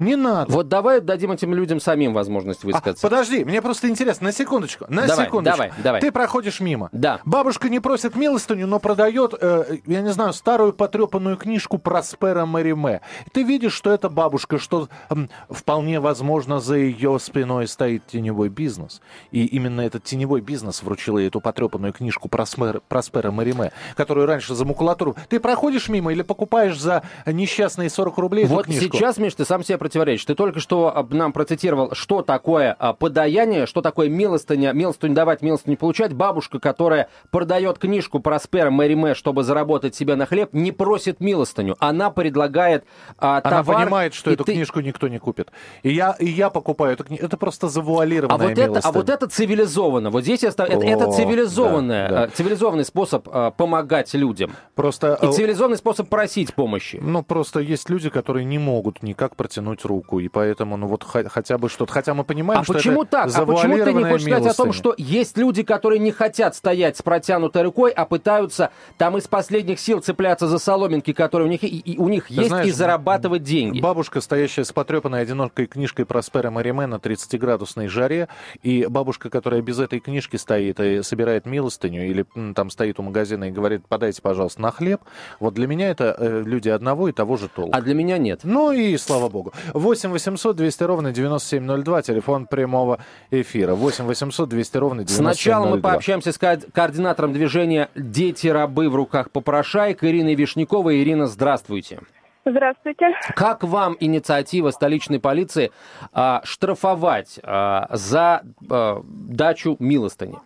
Не 0.00 0.16
надо. 0.16 0.50
Вот 0.52 0.68
давай 0.68 1.00
дадим 1.00 1.30
этим 1.30 1.54
людям 1.54 1.78
самим 1.80 2.12
возможность 2.14 2.64
А, 2.64 2.66
высказаться. 2.66 3.06
подожди, 3.06 3.44
мне 3.44 3.62
просто 3.62 3.88
интересно, 3.88 4.26
на 4.26 4.32
секундочку, 4.32 4.86
на 4.88 5.06
Давай, 5.06 5.26
секундочку. 5.26 5.56
давай, 5.58 5.72
давай. 5.82 6.00
Ты 6.00 6.10
проходишь 6.10 6.58
мимо. 6.60 6.88
Да. 6.92 7.20
Бабушка 7.24 7.68
не 7.68 7.78
просит 7.80 8.16
милостыню, 8.16 8.66
но 8.66 8.80
продает, 8.80 9.34
э, 9.40 9.76
я 9.86 10.00
не 10.00 10.10
знаю, 10.12 10.32
старую 10.32 10.72
потрепанную 10.72 11.36
книжку 11.36 11.78
Проспера 11.78 12.46
Мариме. 12.46 13.02
Ты 13.32 13.42
видишь, 13.42 13.74
что 13.74 13.90
это 13.92 14.08
бабушка, 14.08 14.58
что 14.58 14.88
м, 15.10 15.28
вполне 15.48 16.00
возможно 16.00 16.60
за 16.60 16.76
ее 16.76 17.18
спиной 17.20 17.68
стоит 17.68 18.06
теневой 18.06 18.48
бизнес. 18.48 19.00
И 19.30 19.44
именно 19.46 19.82
этот 19.82 20.04
теневой 20.04 20.40
бизнес 20.40 20.82
вручил 20.82 21.18
ей 21.18 21.28
эту 21.28 21.40
потрепанную 21.40 21.92
книжку 21.92 22.28
Проспер, 22.28 22.80
Проспера 22.88 23.30
Мариме, 23.30 23.72
которую 23.96 24.26
раньше 24.26 24.54
за 24.54 24.64
макулатуру. 24.64 25.14
Ты 25.28 25.40
проходишь 25.40 25.88
мимо 25.88 26.10
или 26.12 26.22
покупаешь 26.22 26.78
за 26.80 27.02
несчастные 27.26 27.90
40 27.90 28.16
рублей 28.18 28.44
эту 28.46 28.54
Вот 28.54 28.64
книжку? 28.64 28.96
сейчас, 28.96 29.18
Миш, 29.18 29.34
ты 29.34 29.44
сам 29.44 29.62
себе 29.62 29.76
противоречишь. 29.90 30.24
Ты 30.24 30.34
только 30.36 30.60
что 30.60 30.92
а, 30.96 31.06
нам 31.10 31.32
процитировал, 31.32 31.94
что 31.94 32.22
такое 32.22 32.76
а, 32.78 32.92
подаяние, 32.92 33.66
что 33.66 33.82
такое 33.82 34.08
милостыня, 34.08 34.72
милостыню 34.72 35.14
давать, 35.14 35.42
милостыню 35.42 35.76
получать. 35.76 36.12
Бабушка, 36.12 36.60
которая 36.60 37.08
продает 37.30 37.78
книжку 37.78 38.20
Проспера 38.20 38.70
Мэри 38.70 38.94
Мэ, 38.94 39.14
чтобы 39.14 39.42
заработать 39.42 39.96
себе 39.96 40.14
на 40.14 40.26
хлеб, 40.26 40.50
не 40.52 40.70
просит 40.70 41.18
милостыню. 41.20 41.76
Она 41.80 42.10
предлагает 42.10 42.84
а, 43.18 43.40
Она 43.42 43.62
товар. 43.62 43.82
понимает, 43.84 44.14
что 44.14 44.30
эту 44.30 44.44
ты- 44.44 44.52
книжку 44.52 44.78
никто 44.80 45.08
не 45.08 45.18
купит. 45.18 45.50
И 45.82 45.90
я, 45.92 46.14
и 46.20 46.26
я 46.26 46.50
покупаю 46.50 46.92
эту 46.92 47.04
книгу. 47.04 47.24
Это 47.24 47.36
просто 47.36 47.66
А 47.66 47.70
завуалированная 47.70 48.48
вот, 48.48 48.52
это, 48.52 48.62
а 48.62 48.68
милостыня. 48.68 48.92
вот 48.94 49.08
это 49.10 49.26
цивилизованно. 49.28 50.10
Вот 50.10 50.22
здесь 50.22 50.42
я 50.44 50.52
став- 50.52 50.68
это, 50.68 50.86
это 50.86 51.10
цивилизованное, 51.10 52.08
да, 52.08 52.14
да. 52.14 52.22
а, 52.24 52.28
цивилизованный 52.28 52.84
способ 52.84 53.28
а, 53.32 53.50
помогать 53.50 54.14
людям. 54.14 54.52
Просто, 54.76 55.18
И 55.20 55.32
цивилизованный 55.32 55.76
способ 55.78 56.08
просить 56.08 56.54
помощи. 56.54 57.00
ну, 57.02 57.22
просто 57.24 57.58
есть 57.60 57.90
люди, 57.90 58.08
которые 58.08 58.44
не 58.44 58.58
могут 58.58 59.02
никак 59.02 59.34
протянуть 59.36 59.79
руку, 59.84 60.20
и 60.20 60.28
поэтому, 60.28 60.76
ну, 60.76 60.86
вот 60.86 61.04
хо- 61.04 61.28
хотя 61.28 61.58
бы 61.58 61.68
что-то. 61.68 61.92
Хотя 61.92 62.14
мы 62.14 62.24
понимаем, 62.24 62.60
А 62.60 62.64
что 62.64 62.74
почему 62.74 63.02
это 63.02 63.10
так? 63.12 63.30
А 63.36 63.46
почему 63.46 63.76
ты 63.76 63.92
не 63.92 64.04
хочешь 64.04 64.22
сказать 64.26 64.46
о 64.52 64.54
том, 64.56 64.66
милостыня? 64.68 64.72
что 64.72 64.94
есть 64.96 65.36
люди, 65.36 65.62
которые 65.62 65.98
не 65.98 66.12
хотят 66.12 66.54
стоять 66.54 66.96
с 66.96 67.02
протянутой 67.02 67.62
рукой, 67.62 67.90
а 67.90 68.04
пытаются 68.04 68.70
там 68.98 69.16
из 69.18 69.26
последних 69.28 69.80
сил 69.80 70.00
цепляться 70.00 70.46
за 70.46 70.58
соломинки, 70.58 71.12
которые 71.12 71.48
у 71.48 71.50
них, 71.50 71.62
и, 71.64 71.66
и 71.66 71.98
у 71.98 72.08
них 72.08 72.28
Ты 72.28 72.34
есть, 72.34 72.48
знаешь, 72.48 72.66
и 72.66 72.70
зарабатывать 72.70 73.42
деньги? 73.42 73.80
Бабушка, 73.80 74.20
стоящая 74.20 74.64
с 74.64 74.72
потрепанной 74.72 75.22
одинокой 75.22 75.66
книжкой 75.66 76.06
Проспера 76.06 76.50
Мариме 76.50 76.86
на 76.86 76.96
30-градусной 76.96 77.88
жаре, 77.88 78.28
и 78.62 78.86
бабушка, 78.86 79.30
которая 79.30 79.62
без 79.62 79.78
этой 79.78 80.00
книжки 80.00 80.36
стоит 80.36 80.80
и 80.80 81.02
собирает 81.02 81.46
милостыню, 81.46 82.06
или 82.08 82.24
там 82.54 82.70
стоит 82.70 82.98
у 82.98 83.02
магазина 83.02 83.44
и 83.44 83.50
говорит, 83.50 83.82
подайте, 83.88 84.22
пожалуйста, 84.22 84.60
на 84.60 84.70
хлеб, 84.70 85.00
вот 85.38 85.54
для 85.54 85.66
меня 85.66 85.90
это 85.90 86.14
э, 86.18 86.42
люди 86.44 86.68
одного 86.68 87.08
и 87.08 87.12
того 87.12 87.36
же 87.36 87.48
толка. 87.48 87.76
А 87.76 87.80
для 87.80 87.94
меня 87.94 88.18
нет. 88.18 88.40
Ну 88.44 88.72
и 88.72 88.96
слава 88.96 89.28
богу. 89.28 89.52
8 89.74 90.10
800 90.10 90.56
200 90.56 90.82
ровно 90.84 91.12
9702, 91.12 92.02
телефон 92.02 92.46
прямого 92.46 92.98
эфира. 93.30 93.74
8 93.74 94.04
800 94.04 94.48
200 94.48 94.76
ровно 94.78 95.04
9702. 95.04 95.32
Сначала 95.32 95.66
мы 95.66 95.80
пообщаемся 95.80 96.32
с 96.32 96.38
ко- 96.38 96.60
координатором 96.72 97.32
движения 97.32 97.88
«Дети-рабы 97.94 98.88
в 98.88 98.94
руках 98.94 99.30
попрошаек» 99.30 100.02
Ириной 100.04 100.34
Вишняковой. 100.34 101.02
Ирина, 101.02 101.26
здравствуйте. 101.26 102.00
Здравствуйте. 102.44 103.06
Как 103.36 103.62
вам 103.62 103.96
инициатива 104.00 104.70
столичной 104.70 105.20
полиции 105.20 105.70
а, 106.12 106.40
штрафовать 106.44 107.38
а, 107.42 107.86
за 107.90 108.42
а, 108.70 109.02
дачу 109.04 109.76
милостыни? 109.78 110.36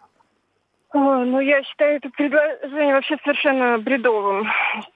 Ой, 0.92 1.26
Ну, 1.26 1.40
я 1.40 1.62
считаю 1.62 1.96
это 1.96 2.08
предложение 2.10 2.94
вообще 2.94 3.16
совершенно 3.22 3.78
бредовым. 3.78 4.46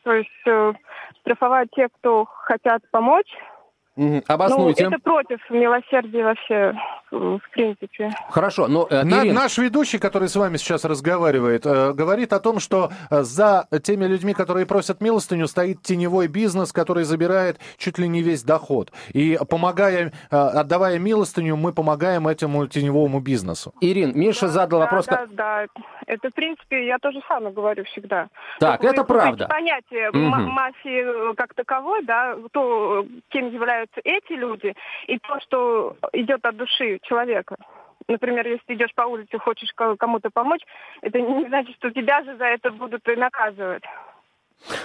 То 0.05 0.13
есть 0.13 0.29
э, 0.47 0.73
штрафовать 1.21 1.71
тех, 1.75 1.89
кто 2.01 2.25
хотят 2.25 2.83
помочь. 2.91 3.27
Обоснуйте. 4.27 4.85
Ну, 4.89 4.91
это 4.97 5.03
против 5.03 5.39
милосердия 5.51 6.23
вообще, 6.25 6.73
в 7.11 7.41
принципе. 7.53 8.11
Хорошо, 8.31 8.69
но, 8.69 8.87
э, 8.89 9.03
На- 9.03 9.25
наш 9.25 9.59
ведущий, 9.59 9.99
который 9.99 10.29
с 10.29 10.37
вами 10.37 10.57
сейчас 10.57 10.85
разговаривает, 10.85 11.67
э, 11.67 11.93
говорит 11.95 12.33
о 12.33 12.39
том, 12.39 12.61
что 12.61 12.91
э, 13.11 13.23
за 13.23 13.67
теми 13.83 14.05
людьми, 14.05 14.35
которые 14.35 14.67
просят 14.67 15.01
милостыню, 15.01 15.49
стоит 15.49 15.83
теневой 15.83 16.29
бизнес, 16.29 16.73
который 16.73 17.05
забирает 17.05 17.59
чуть 17.77 17.99
ли 17.99 18.07
не 18.09 18.23
весь 18.23 18.45
доход. 18.45 18.93
И 19.13 19.37
помогая, 19.49 20.13
э, 20.31 20.37
отдавая 20.37 20.99
милостыню, 20.99 21.57
мы 21.57 21.73
помогаем 21.73 22.29
этому 22.29 22.67
теневому 22.69 23.21
бизнесу. 23.21 23.73
Ирин, 23.81 24.13
Миша 24.15 24.49
задал 24.49 24.81
да, 24.81 24.85
вопрос... 24.87 25.07
Да, 25.07 25.17
как- 25.17 25.35
да, 25.35 25.67
это, 26.07 26.31
в 26.31 26.35
принципе, 26.35 26.87
я 26.87 26.99
тоже 26.99 27.21
самое 27.27 27.53
говорю 27.53 27.85
всегда. 27.85 28.29
Так, 28.61 28.83
Вот 28.83 28.93
это 28.93 29.01
вы 29.03 29.07
правда. 29.09 29.47
понятие 29.49 30.11
ма- 30.13 30.39
мафии 30.39 31.35
как 31.35 31.55
таковой, 31.55 32.05
да, 32.05 32.37
то, 32.53 33.05
кем 33.31 33.51
являются 33.51 33.88
эти 34.05 34.33
люди, 34.33 34.75
и 35.07 35.19
то, 35.19 35.41
что 35.41 35.97
идет 36.13 36.45
от 36.45 36.57
души 36.57 36.99
человека. 37.03 37.57
Например, 38.09 38.47
если 38.47 38.75
идешь 38.75 38.95
по 38.95 39.03
улице, 39.03 39.39
хочешь 39.39 39.73
ко- 39.75 39.97
кому-то 39.97 40.31
помочь, 40.31 40.63
это 41.03 41.21
не 41.21 41.47
значит, 41.47 41.77
что 41.77 41.91
тебя 41.91 42.23
же 42.25 42.37
за 42.37 42.47
это 42.47 42.71
будут 42.71 43.07
и 43.09 43.17
наказывать. 43.17 43.85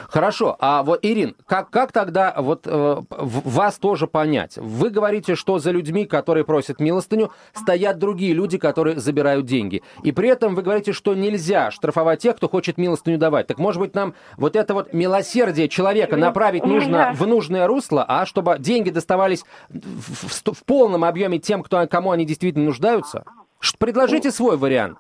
Хорошо, 0.08 0.56
а 0.60 0.84
вот, 0.84 1.00
Ирин, 1.02 1.36
как, 1.46 1.70
как 1.70 1.92
тогда 1.92 2.34
вот 2.38 2.62
э, 2.66 3.02
вас 3.10 3.76
тоже 3.78 4.08
понять? 4.08 4.58
Вы 4.58 4.90
говорите, 4.90 5.36
что 5.36 5.60
за 5.60 5.72
людьми, 5.72 6.06
которые 6.06 6.46
просят 6.46 6.80
милостыню, 6.80 7.32
стоят 7.54 7.98
другие 7.98 8.34
люди, 8.34 8.58
которые 8.58 9.00
забирают 9.00 9.46
деньги. 9.46 9.82
И 10.04 10.12
при 10.12 10.30
этом 10.30 10.56
вы 10.56 10.62
говорите, 10.62 10.94
что 10.94 11.16
нельзя 11.16 11.72
штрафовать 11.72 12.22
тех, 12.22 12.38
кто 12.38 12.48
хочет 12.48 12.78
милостыню 12.78 13.18
давать. 13.18 13.48
Так 13.48 13.58
может 13.58 13.82
быть 13.82 13.96
нам 13.96 14.14
вот 14.38 14.56
это 14.56 14.74
вот 14.74 14.94
милосердие 14.94 15.68
человека 15.68 16.16
направить 16.18 16.66
нужно 16.66 17.12
в 17.14 17.26
нужное 17.28 17.68
русло, 17.68 18.06
а 18.08 18.26
чтобы 18.26 18.58
деньги 18.60 18.90
доставались 18.90 19.44
в, 19.70 20.28
в 20.28 20.54
в 20.54 20.66
полном 20.66 21.04
объеме 21.04 21.40
тем, 21.40 21.64
кто, 21.64 21.86
кому 21.88 22.12
они 22.12 22.26
действительно 22.26 22.66
нуждаются? 22.66 23.26
Предложите 23.80 24.32
свой 24.32 24.58
вариант. 24.58 25.00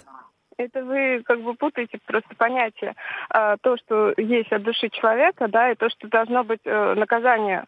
Это 0.57 0.83
вы 0.83 1.22
как 1.24 1.41
бы 1.41 1.55
путаете 1.55 2.00
просто 2.05 2.36
понятие. 2.36 2.95
А, 3.29 3.57
то, 3.57 3.77
что 3.77 4.13
есть 4.17 4.51
от 4.51 4.63
души 4.63 4.89
человека, 4.89 5.48
да, 5.48 5.72
и 5.72 5.75
то, 5.75 5.89
что 5.89 6.07
должно 6.07 6.43
быть 6.43 6.62
э, 6.65 6.93
наказание. 6.95 7.65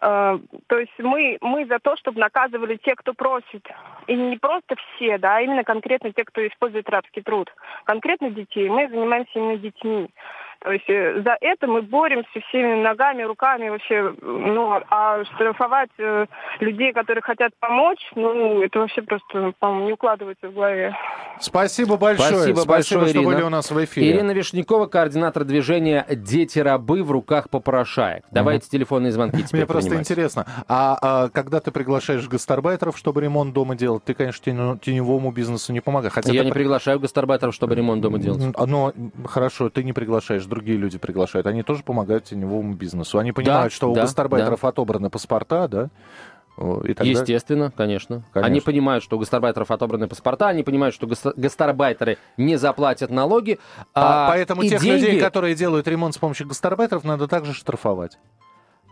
А, 0.00 0.38
то 0.66 0.78
есть 0.78 0.92
мы, 0.98 1.38
мы 1.40 1.66
за 1.66 1.78
то, 1.78 1.96
чтобы 1.96 2.20
наказывали 2.20 2.76
те, 2.76 2.94
кто 2.94 3.14
просит. 3.14 3.66
И 4.06 4.14
не 4.14 4.36
просто 4.36 4.76
все, 4.76 5.18
да, 5.18 5.36
а 5.36 5.40
именно 5.40 5.64
конкретно 5.64 6.12
те, 6.12 6.24
кто 6.24 6.46
использует 6.46 6.88
рабский 6.88 7.22
труд. 7.22 7.52
Конкретно 7.84 8.30
детей. 8.30 8.68
Мы 8.68 8.88
занимаемся 8.88 9.30
именно 9.34 9.56
детьми. 9.56 10.08
То 10.60 10.72
есть 10.72 10.88
э, 10.88 11.22
за 11.22 11.36
это 11.40 11.66
мы 11.68 11.82
боремся 11.82 12.28
всеми 12.48 12.82
ногами, 12.82 13.22
руками 13.22 13.68
вообще. 13.68 14.12
Ну, 14.22 14.80
а 14.90 15.24
штрафовать 15.24 15.90
э, 15.98 16.26
людей, 16.60 16.92
которые 16.92 17.22
хотят 17.22 17.52
помочь, 17.60 18.00
ну, 18.16 18.60
это 18.62 18.80
вообще 18.80 19.02
просто, 19.02 19.52
по-моему, 19.60 19.86
не 19.86 19.92
укладывается 19.92 20.48
в 20.48 20.54
голове. 20.54 20.96
Спасибо 21.40 21.96
большое. 21.96 22.30
Спасибо, 22.30 22.56
Спасибо 22.56 22.66
большое, 22.72 23.06
что 23.08 23.18
Ирина. 23.18 23.32
были 23.34 23.42
у 23.44 23.48
нас 23.48 23.70
в 23.70 23.84
эфире. 23.84 24.10
Ирина 24.10 24.32
Вишнякова, 24.32 24.86
координатор 24.86 25.44
движения 25.44 26.04
«Дети-рабы 26.10 27.04
в 27.04 27.10
руках 27.12 27.48
попрошаек». 27.50 28.24
Давайте 28.32 28.68
телефонные 28.68 29.12
звонки 29.12 29.42
теперь 29.44 29.60
Мне 29.60 29.66
просто 29.66 29.90
принимать. 29.90 30.10
интересно, 30.10 30.46
а, 30.66 30.98
а 31.00 31.28
когда 31.28 31.60
ты 31.60 31.70
приглашаешь 31.70 32.28
гастарбайтеров, 32.28 32.98
чтобы 32.98 33.20
ремонт 33.20 33.54
дома 33.54 33.76
делать, 33.76 34.02
ты, 34.04 34.14
конечно, 34.14 34.78
теневому 34.78 35.30
бизнесу 35.30 35.72
не 35.72 35.80
помогаешь. 35.80 36.12
Хотя 36.12 36.32
Я 36.32 36.40
ты 36.40 36.46
не 36.46 36.52
при- 36.52 36.58
приглашаю 36.60 36.98
гастарбайтеров, 36.98 37.54
чтобы 37.54 37.74
ремонт 37.76 38.00
дома 38.02 38.18
делать. 38.18 38.42
М, 38.42 38.54
Но 38.66 38.92
хорошо, 39.26 39.70
ты 39.70 39.84
не 39.84 39.92
приглашаешь, 39.92 40.44
другие 40.48 40.78
люди 40.78 40.98
приглашают. 40.98 41.46
Они 41.46 41.62
тоже 41.62 41.82
помогают 41.82 42.24
теневому 42.24 42.74
бизнесу. 42.74 43.18
Они 43.18 43.32
понимают, 43.32 43.72
что 43.72 43.90
у 43.90 43.94
да, 43.94 44.02
гастарбайтеров 44.02 44.64
отобраны 44.64 45.10
паспорта, 45.10 45.68
да? 45.68 45.90
О, 46.58 46.80
И 46.80 46.92
тогда... 46.92 47.10
Естественно, 47.10 47.70
конечно. 47.70 48.24
Конечно. 48.32 48.46
Они 48.50 48.60
понимают, 48.60 49.04
что 49.04 49.16
у 49.16 49.20
гастарбайтеров 49.20 49.70
отобраны 49.70 50.08
паспорта, 50.08 50.48
они 50.48 50.64
понимают, 50.64 50.92
что 50.92 51.06
гас- 51.06 51.34
гастарбайтеры 51.36 52.18
не 52.36 52.56
заплатят 52.56 53.10
налоги. 53.10 53.60
А, 53.94 54.26
а, 54.26 54.30
поэтому 54.30 54.62
и 54.62 54.68
тех 54.68 54.82
деньги- 54.82 55.04
людей, 55.04 55.20
которые 55.20 55.54
делают 55.54 55.86
ремонт 55.86 56.14
с 56.14 56.18
помощью 56.18 56.48
гастарбайтеров, 56.48 57.04
надо 57.04 57.28
также 57.28 57.54
штрафовать. 57.54 58.18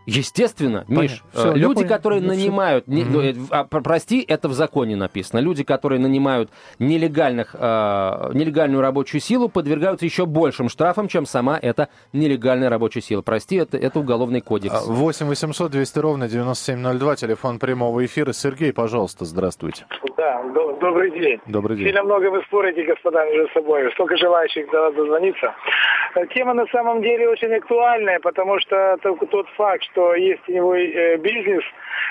Естественно, 0.07 0.85
Понятно. 0.87 1.03
Миш, 1.03 1.25
Всё, 1.33 1.49
э, 1.53 1.59
я 1.59 1.63
люди, 1.63 1.85
которые 1.85 2.23
Ну, 2.23 2.29
нанимают, 2.29 2.87
не- 2.87 3.05
ну, 3.05 3.21
а, 3.51 3.65
про- 3.65 3.81
прости, 3.81 4.25
это 4.27 4.49
в 4.49 4.53
законе 4.53 4.95
написано, 4.97 5.41
люди, 5.41 5.65
которые 5.65 5.99
нанимают 6.01 6.51
нелегальных, 6.79 7.55
э, 7.59 8.31
нелегальную 8.33 8.81
рабочую 8.81 9.21
силу, 9.21 9.49
подвергаются 9.49 10.07
еще 10.07 10.25
большим 10.27 10.69
штрафам, 10.69 11.09
чем 11.09 11.27
сама 11.27 11.59
эта 11.61 11.89
нелегальная 12.13 12.71
рабочая 12.71 13.01
сила. 13.01 13.23
Прости, 13.23 13.57
это, 13.57 13.77
это 13.77 13.99
уголовный 13.99 14.41
кодекс. 14.41 14.75
А, 14.75 14.93
8 14.93 15.27
800 15.27 15.73
200 15.73 15.99
ровно 15.99 16.29
9702, 16.29 17.17
телефон 17.17 17.59
прямого 17.59 18.05
эфира. 18.05 18.33
Сергей, 18.33 18.73
пожалуйста, 18.73 19.25
здравствуйте. 19.25 19.87
Да, 20.17 20.43
до- 20.55 20.73
добрый 20.81 21.11
день. 21.11 21.41
Добрый 21.47 21.77
день. 21.77 21.87
Сильно 21.89 22.05
много 22.05 22.31
вы 22.31 22.43
спорите, 22.47 22.85
господа, 22.85 23.25
между 23.27 23.53
собой. 23.53 23.91
Столько 23.95 24.17
желающих 24.17 24.71
до 24.71 24.81
вас 24.83 24.95
дозвониться. 24.95 25.53
Тема 26.35 26.55
на 26.55 26.67
самом 26.69 27.03
деле 27.03 27.29
очень 27.29 27.53
актуальная, 27.55 28.19
потому 28.21 28.59
что 28.61 28.97
тот, 29.03 29.19
тот 29.31 29.47
факт, 29.57 29.83
что 29.97 30.15
есть 30.15 30.43
теневой 30.47 30.91
э, 30.93 31.17
бизнес, 31.17 31.65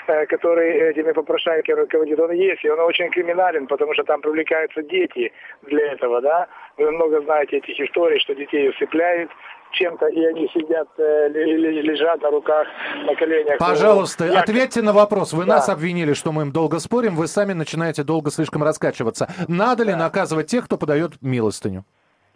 э, 0.08 0.26
который 0.26 0.90
этими 0.90 1.12
попрошайками 1.12 1.80
руководит, 1.80 2.18
он 2.18 2.32
есть, 2.32 2.64
и 2.64 2.68
он 2.68 2.80
очень 2.80 3.08
криминален, 3.10 3.66
потому 3.68 3.94
что 3.94 4.02
там 4.02 4.20
привлекаются 4.20 4.82
дети 4.82 5.32
для 5.62 5.92
этого, 5.92 6.20
да. 6.20 6.48
Вы 6.76 6.90
много 6.90 7.20
знаете 7.22 7.58
этих 7.58 7.78
историй, 7.80 8.18
что 8.18 8.34
детей 8.34 8.68
усыпляют 8.70 9.30
чем-то, 9.72 10.06
и 10.08 10.24
они 10.24 10.48
сидят, 10.52 10.88
э, 10.98 11.28
ли- 11.28 11.56
ли- 11.56 11.82
лежат 11.82 12.20
на 12.22 12.30
руках, 12.30 12.66
на 13.04 13.14
коленях. 13.14 13.58
Пожалуйста, 13.58 14.24
Я- 14.24 14.40
ответьте 14.40 14.82
на 14.82 14.92
вопрос. 14.92 15.32
Вы 15.32 15.44
Да. 15.44 15.54
нас 15.56 15.68
обвинили, 15.68 16.14
что 16.14 16.32
мы 16.32 16.42
им 16.42 16.50
долго 16.52 16.78
спорим, 16.80 17.14
вы 17.14 17.26
сами 17.28 17.52
начинаете 17.52 18.02
долго 18.02 18.30
слишком 18.30 18.64
раскачиваться. 18.64 19.28
Надо 19.48 19.84
ли 19.84 19.94
наказывать 19.94 20.46
тех, 20.48 20.64
кто 20.64 20.76
подает 20.76 21.12
милостыню? 21.22 21.84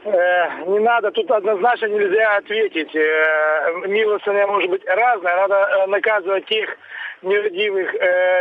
Э, 0.05 0.65
Не 0.67 0.79
надо, 0.79 1.11
тут 1.11 1.31
однозначно 1.31 1.87
нельзя 1.87 2.37
ответить. 2.37 2.95
Э, 2.95 3.87
Милостыня 3.87 4.47
может 4.47 4.71
быть 4.71 4.85
разная. 4.87 5.37
Надо 5.37 5.55
э, 5.55 5.87
наказывать 5.87 6.47
тех 6.47 6.77
нерадивых 7.23 7.93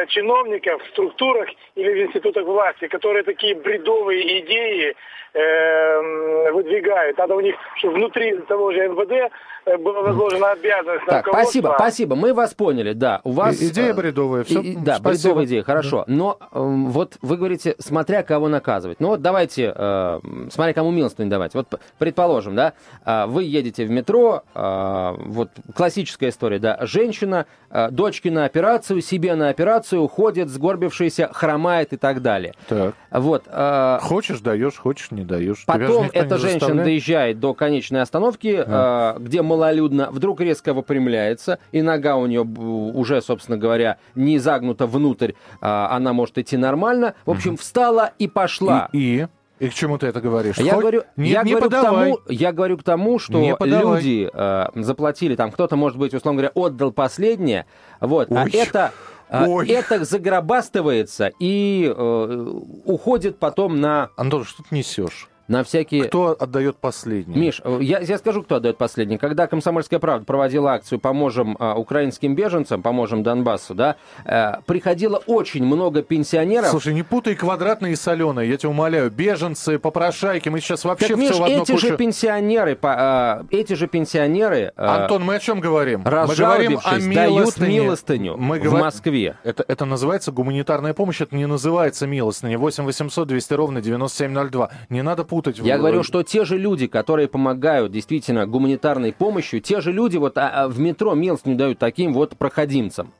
чиновников 0.08 0.82
в 0.82 0.88
структурах 0.92 1.50
или 1.76 1.92
в 1.92 2.08
институтах 2.08 2.46
власти, 2.46 2.88
которые 2.88 3.24
такие 3.24 3.54
бредовые 3.56 4.40
идеи 4.40 4.96
э, 5.34 5.40
м, 5.42 6.54
выдвигают. 6.54 7.18
Надо 7.18 7.36
у 7.36 7.42
них, 7.42 7.56
чтобы 7.76 7.96
внутри 7.96 8.38
того 8.48 8.72
же 8.72 8.88
МВД 8.88 9.34
была 9.78 10.02
возложена 10.02 10.52
обязанность 10.52 11.06
на 11.08 11.14
Так, 11.14 11.26
руководство. 11.28 11.52
спасибо, 11.62 11.76
спасибо. 11.78 12.16
Мы 12.16 12.34
вас 12.34 12.54
поняли, 12.54 12.94
да. 12.94 13.22
У 13.24 13.32
вас... 13.32 13.62
И- 13.62 13.68
идея 13.70 13.92
э, 13.92 13.94
бредовая, 13.94 14.44
всё, 14.44 14.62
и- 14.62 14.72
и- 14.72 14.76
да, 14.76 14.96
спасибо. 14.98 15.12
бредовая 15.24 15.46
идея, 15.46 15.64
хорошо. 15.64 16.04
Но 16.08 16.38
эм, 16.52 16.88
вот 16.92 17.18
вы 17.22 17.38
говорите, 17.38 17.76
смотря 17.80 18.24
кого 18.24 18.48
наказывать. 18.50 19.00
Ну 19.00 19.10
вот 19.10 19.22
давайте, 19.22 19.74
э, 19.76 20.20
смотря 20.52 20.74
кому 20.74 20.92
милостыню 20.92 21.30
давать. 21.30 21.54
Вот 21.54 21.68
предположим, 21.98 22.56
да, 22.56 22.74
э, 23.06 23.26
вы 23.28 23.44
едете 23.44 23.86
в 23.86 23.92
метро, 23.92 24.44
э, 24.54 25.14
вот 25.26 25.50
классическая 25.76 26.30
история, 26.30 26.60
да, 26.60 26.78
женщина, 26.82 27.46
э, 27.70 27.90
дочки 27.92 28.30
на 28.30 28.46
операцию, 28.46 29.02
себе 29.02 29.36
на 29.36 29.50
операцию, 29.50 30.08
ходит, 30.08 30.50
сгорбившаяся, 30.50 31.30
хромает 31.34 31.94
и 31.94 31.98
так 31.98 32.22
далее. 32.22 32.54
Так. 32.68 32.94
Вот. 33.12 33.44
э, 33.48 34.00
Хочешь, 34.02 34.40
даешь, 34.42 34.78
хочешь, 34.78 35.12
не 35.12 35.24
даешь. 35.24 35.64
Потом 35.66 36.08
эта 36.14 36.38
женщина 36.38 36.84
доезжает 36.84 37.40
до 37.40 37.54
конечной 37.54 38.02
остановки, 38.02 38.64
э, 38.66 39.16
где 39.20 39.42
малолюдно, 39.60 40.10
вдруг 40.12 40.40
резко 40.42 40.74
выпрямляется, 40.74 41.60
и 41.72 41.82
нога 41.82 42.16
у 42.16 42.26
нее 42.26 42.42
уже, 42.42 43.22
собственно 43.22 43.58
говоря, 43.58 43.98
не 44.16 44.40
загнута 44.40 44.88
внутрь, 44.88 45.34
а 45.62 45.90
она 45.96 46.14
может 46.14 46.38
идти 46.38 46.56
нормально. 46.58 47.14
В 47.26 47.32
общем, 47.32 47.58
встала 47.58 48.14
и 48.18 48.28
пошла. 48.28 48.90
И, 48.94 48.98
и? 49.00 49.28
И 49.60 49.68
к 49.68 49.74
чему 49.74 49.98
ты 49.98 50.08
это 50.08 50.22
говоришь? 50.22 50.58
Я 50.58 50.76
Хоть- 50.76 50.82
говорю, 50.82 51.04
не, 51.18 51.32
я, 51.32 51.44
не 51.44 51.52
говорю 51.52 51.70
к 51.70 51.74
подавай. 51.74 52.12
тому, 52.12 52.20
я 52.30 52.52
говорю 52.54 52.78
к 52.78 52.84
тому, 52.84 53.20
что 53.20 53.58
люди 53.60 54.30
э, 54.34 54.66
заплатили, 54.76 55.36
там 55.36 55.52
кто-то, 55.52 55.76
может 55.76 55.98
быть, 55.98 56.14
условно 56.14 56.42
говоря, 56.42 56.52
отдал 56.56 56.94
последнее, 56.94 57.66
вот, 58.00 58.32
а 58.32 58.44
Ой. 58.44 58.52
это, 58.52 58.94
э, 59.30 59.46
Ой. 59.46 59.68
это 59.68 60.06
загробастывается 60.06 61.32
и 61.42 61.94
э, 61.94 62.54
уходит 62.86 63.38
потом 63.38 63.82
на, 63.82 64.12
Антон, 64.16 64.46
что 64.46 64.64
ты 64.64 64.74
несешь? 64.74 65.28
На 65.50 65.64
всякие... 65.64 66.06
Кто 66.06 66.38
отдает 66.40 66.78
последний? 66.78 67.36
Миш, 67.36 67.60
э, 67.64 67.80
я, 67.82 68.00
я 68.00 68.18
скажу, 68.20 68.44
кто 68.44 68.56
отдает 68.56 68.78
последний. 68.78 69.18
Когда 69.18 69.48
«Комсомольская 69.48 70.00
правда» 70.00 70.26
проводила 70.26 70.74
акцию 70.74 71.00
«Поможем 71.00 71.58
а, 71.60 71.74
украинским 71.76 72.36
беженцам», 72.36 72.84
«Поможем 72.84 73.24
Донбассу», 73.24 73.74
да, 73.74 73.96
э, 74.26 74.54
приходило 74.68 75.18
очень 75.26 75.66
много 75.66 76.04
пенсионеров. 76.04 76.70
Слушай, 76.70 76.94
не 76.94 77.02
путай 77.02 77.34
квадратные 77.34 77.94
и 77.94 77.96
соленые, 77.96 78.48
я 78.48 78.58
тебя 78.58 78.70
умоляю. 78.70 79.10
Беженцы, 79.10 79.80
попрошайки, 79.80 80.50
мы 80.50 80.60
сейчас 80.60 80.86
вообще 80.86 81.08
так, 81.08 81.18
Миш, 81.18 81.32
все 81.32 81.40
в 81.42 81.44
одну 81.44 81.64
эти 81.64 81.72
кучу... 81.72 81.88
же 81.88 81.98
пенсионеры, 81.98 82.76
по- 82.76 82.96
а, 82.96 83.46
эти 83.50 83.74
же 83.74 83.88
пенсионеры... 83.88 84.72
а, 84.76 85.02
Антон, 85.04 85.24
мы 85.24 85.36
о 85.36 85.40
чем 85.40 85.60
говорим? 85.60 86.02
Мы 86.02 86.06
говорим 86.06 86.20
о 86.22 86.32
разжалобившись, 86.32 87.16
дают 87.16 87.38
милостыне. 87.40 87.80
милостыню 87.80 88.38
Мы 88.38 88.60
в 88.60 88.64
говорим- 88.64 88.86
Москве. 88.86 89.38
Это, 89.44 89.66
это 89.68 89.86
называется 89.86 90.32
гуманитарная 90.32 90.94
помощь, 90.94 91.22
это 91.22 91.36
не 91.36 91.48
называется 91.48 92.06
милостыня. 92.06 92.60
8 92.60 92.84
800 92.84 93.28
200 93.28 93.54
ровно 93.56 93.82
9702. 93.82 94.70
Не 94.90 95.02
надо 95.02 95.24
путать. 95.24 95.39
Я 95.48 95.76
в- 95.78 95.80
говорю, 95.80 96.04
что 96.04 96.24
те 96.24 96.46
же 96.46 96.58
люди, 96.58 96.88
которые 96.88 97.28
помогают 97.28 97.92
действительно 97.92 98.46
гуманитарной 98.48 99.14
помощью, 99.14 99.62
те 99.62 99.82
же 99.82 99.92
люди 99.92 100.18
вот 100.18 100.38
а, 100.38 100.50
а, 100.50 100.68
в 100.68 100.80
метро 100.80 101.14
милостыню 101.16 101.56
дают 101.56 101.80
таким 101.80 102.14
вот 102.14 102.38
проходимцам. 102.38 103.12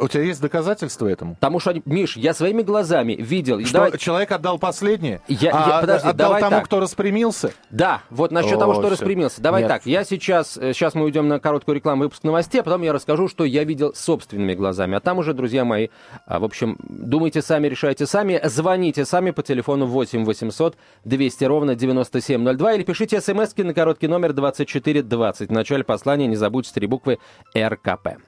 У 0.00 0.08
тебя 0.08 0.22
есть 0.24 0.40
доказательства 0.40 1.06
этому? 1.06 1.34
Потому 1.34 1.60
что, 1.60 1.70
они- 1.70 1.82
Миш, 1.84 2.16
я 2.16 2.34
своими 2.34 2.62
глазами 2.62 3.12
видел... 3.14 3.60
Что 3.64 3.72
Давай- 3.72 3.98
человек 3.98 4.30
отдал 4.32 4.58
последнее, 4.58 5.20
Я- 5.28 5.50
а 5.52 5.68
я- 5.68 5.80
подожди, 5.80 6.08
отдал 6.08 6.28
давай 6.28 6.40
тому, 6.42 6.56
так. 6.56 6.64
кто 6.66 6.80
распрямился? 6.80 7.52
Да, 7.70 8.02
вот 8.10 8.30
насчет 8.32 8.56
О, 8.56 8.58
того, 8.60 8.72
что 8.74 8.82
всё. 8.82 8.90
распрямился. 8.90 9.40
Давай 9.40 9.62
Нет. 9.62 9.68
так, 9.68 9.86
я 9.86 10.04
сейчас, 10.04 10.56
э, 10.56 10.72
сейчас 10.72 10.94
мы 10.94 11.04
уйдем 11.04 11.28
на 11.28 11.40
короткую 11.40 11.76
рекламу 11.76 12.02
выпуск 12.04 12.22
новостей, 12.24 12.60
а 12.60 12.64
потом 12.64 12.82
я 12.82 12.92
расскажу, 12.92 13.28
что 13.28 13.44
я 13.44 13.64
видел 13.64 13.94
собственными 13.94 14.54
глазами. 14.54 14.96
А 14.96 15.00
там 15.00 15.18
уже, 15.18 15.32
друзья 15.34 15.64
мои, 15.64 15.88
а, 16.26 16.38
в 16.40 16.44
общем, 16.44 16.76
думайте 16.88 17.42
сами, 17.42 17.68
решайте 17.68 18.06
сами, 18.06 18.40
звоните 18.44 19.04
сами 19.04 19.30
по 19.30 19.42
телефону 19.42 19.86
8 19.86 20.24
800 20.24 20.76
200 21.04 21.44
ровно 21.44 21.74
9702 21.74 22.74
или 22.74 22.82
пишите 22.82 23.20
смски 23.20 23.62
на 23.62 23.74
короткий 23.74 24.08
номер 24.08 24.32
2420. 24.32 25.48
В 25.48 25.52
начале 25.52 25.84
послания 25.84 26.26
не 26.26 26.36
забудьте 26.36 26.72
три 26.74 26.86
буквы 26.86 27.18
РКП. 27.56 28.18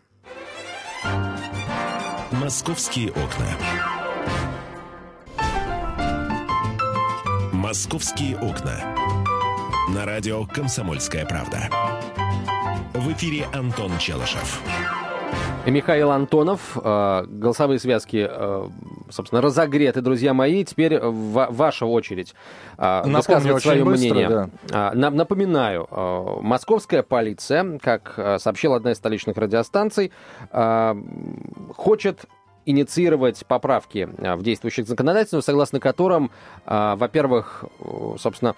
Московские 2.52 3.10
окна. 3.10 3.46
Московские 7.52 8.38
окна. 8.38 8.80
На 9.94 10.06
радио 10.06 10.46
«Комсомольская 10.46 11.26
правда». 11.26 11.68
В 12.94 13.12
эфире 13.12 13.44
Антон 13.52 13.90
Челышев. 13.98 14.62
И 15.66 15.70
Михаил 15.70 16.10
Антонов, 16.10 16.78
э, 16.82 17.24
голосовые 17.28 17.78
связки, 17.78 18.26
э, 18.26 18.68
собственно, 19.10 19.42
разогреты, 19.42 20.00
друзья 20.00 20.32
мои. 20.32 20.64
Теперь 20.64 20.98
ва- 20.98 21.48
ваша 21.50 21.84
очередь 21.84 22.34
э, 22.78 22.80
Напомню 22.80 23.16
высказывать 23.18 23.62
свое 23.62 23.84
быстро, 23.84 24.14
мнение. 24.14 24.50
да. 24.70 24.94
На- 24.94 25.10
Напоминаю, 25.10 25.86
московская 26.40 27.02
полиция, 27.02 27.78
как 27.78 28.14
сообщила 28.40 28.76
одна 28.76 28.92
из 28.92 28.96
столичных 28.96 29.36
радиостанций, 29.36 30.12
хочет 31.76 32.24
инициировать 32.70 33.44
поправки 33.46 34.08
э, 34.18 34.34
в 34.34 34.42
действующих 34.42 34.86
законодательствах, 34.86 35.42
согласно 35.42 35.80
которым, 35.80 36.30
э, 36.66 36.94
во-первых, 36.96 37.64
э, 37.80 38.16
собственно, 38.18 38.54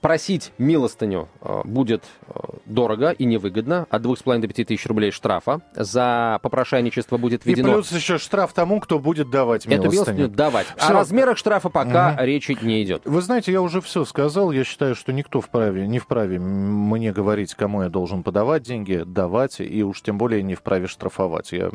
просить 0.00 0.52
милостыню 0.58 1.28
будет 1.64 2.04
дорого 2.64 3.10
и 3.10 3.24
невыгодно. 3.24 3.86
От 3.90 4.02
2,5 4.02 4.40
до 4.40 4.48
5 4.48 4.66
тысяч 4.66 4.86
рублей 4.86 5.10
штрафа. 5.10 5.60
За 5.74 6.38
попрошайничество 6.42 7.16
будет 7.16 7.46
И 7.46 7.50
введено... 7.50 7.74
плюс 7.74 7.92
еще 7.92 8.18
штраф 8.18 8.52
тому, 8.52 8.80
кто 8.80 8.98
будет 8.98 9.30
давать 9.30 9.66
Эту 9.66 9.70
милостыню. 9.90 9.92
милостыню 9.92 10.28
давать. 10.28 10.66
Всё. 10.76 10.88
О 10.88 10.92
размерах 10.92 11.38
штрафа 11.38 11.68
пока 11.68 12.12
Мгм. 12.12 12.24
речи 12.24 12.56
не 12.62 12.82
идет. 12.82 13.02
Вы 13.04 13.20
знаете, 13.22 13.52
я 13.52 13.62
уже 13.62 13.80
все 13.80 14.04
сказал. 14.04 14.50
Я 14.52 14.64
считаю, 14.64 14.94
что 14.94 15.12
никто 15.12 15.40
вправе, 15.40 15.86
не 15.86 15.98
вправе 15.98 16.38
мне 16.38 17.12
говорить, 17.12 17.54
кому 17.54 17.82
я 17.82 17.88
должен 17.88 18.22
подавать 18.22 18.62
деньги, 18.62 19.02
давать, 19.06 19.60
и 19.60 19.82
уж 19.82 20.02
тем 20.02 20.18
более 20.18 20.42
не 20.42 20.54
вправе 20.54 20.86
штрафовать. 20.86 21.52
Я 21.52 21.70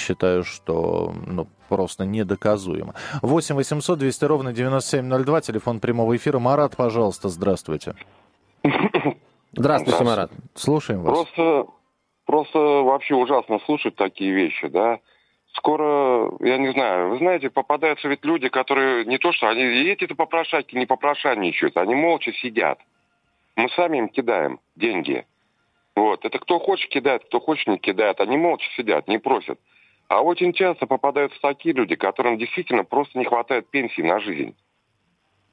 считаю, 0.00 0.44
что 0.44 1.14
ну, 1.26 1.46
просто 1.68 2.04
недоказуемо. 2.04 2.94
8 3.22 3.54
800 3.54 3.98
200 3.98 4.24
ровно 4.24 4.52
9702, 4.52 5.40
телефон 5.42 5.80
прямого 5.80 6.16
эфира. 6.16 6.38
Марат, 6.38 6.76
пожалуйста, 6.76 7.28
здравствуйте. 7.28 7.94
Здравствуйте, 9.52 10.04
Марат. 10.04 10.30
Слушаем 10.54 11.02
вас. 11.02 11.12
Просто, 11.12 11.66
просто 12.24 12.58
вообще 12.58 13.14
ужасно 13.14 13.58
слушать 13.66 13.96
такие 13.96 14.32
вещи, 14.32 14.68
да. 14.68 14.98
Скоро, 15.54 16.32
я 16.40 16.58
не 16.58 16.72
знаю, 16.72 17.10
вы 17.10 17.18
знаете, 17.18 17.50
попадаются 17.50 18.06
ведь 18.06 18.24
люди, 18.24 18.48
которые 18.48 19.04
не 19.04 19.18
то 19.18 19.32
что, 19.32 19.48
они 19.48 19.62
и 19.62 19.90
эти-то 19.90 20.14
попрошайки 20.14 20.76
не 20.76 20.86
попрошайничают, 20.86 21.76
они 21.76 21.96
молча 21.96 22.32
сидят. 22.34 22.78
Мы 23.56 23.68
сами 23.70 23.98
им 23.98 24.08
кидаем 24.08 24.60
деньги. 24.76 25.26
Вот. 25.96 26.24
Это 26.24 26.38
кто 26.38 26.58
хочет 26.58 26.88
кидает, 26.90 27.24
кто 27.24 27.40
хочет 27.40 27.66
не 27.66 27.78
кидает. 27.78 28.20
Они 28.20 28.36
молча 28.36 28.66
сидят, 28.76 29.08
не 29.08 29.18
просят. 29.18 29.58
А 30.10 30.22
очень 30.22 30.52
часто 30.52 30.86
попадаются 30.86 31.38
такие 31.40 31.72
люди, 31.72 31.94
которым 31.94 32.36
действительно 32.36 32.82
просто 32.82 33.16
не 33.16 33.24
хватает 33.24 33.70
пенсии 33.70 34.02
на 34.02 34.18
жизнь. 34.18 34.56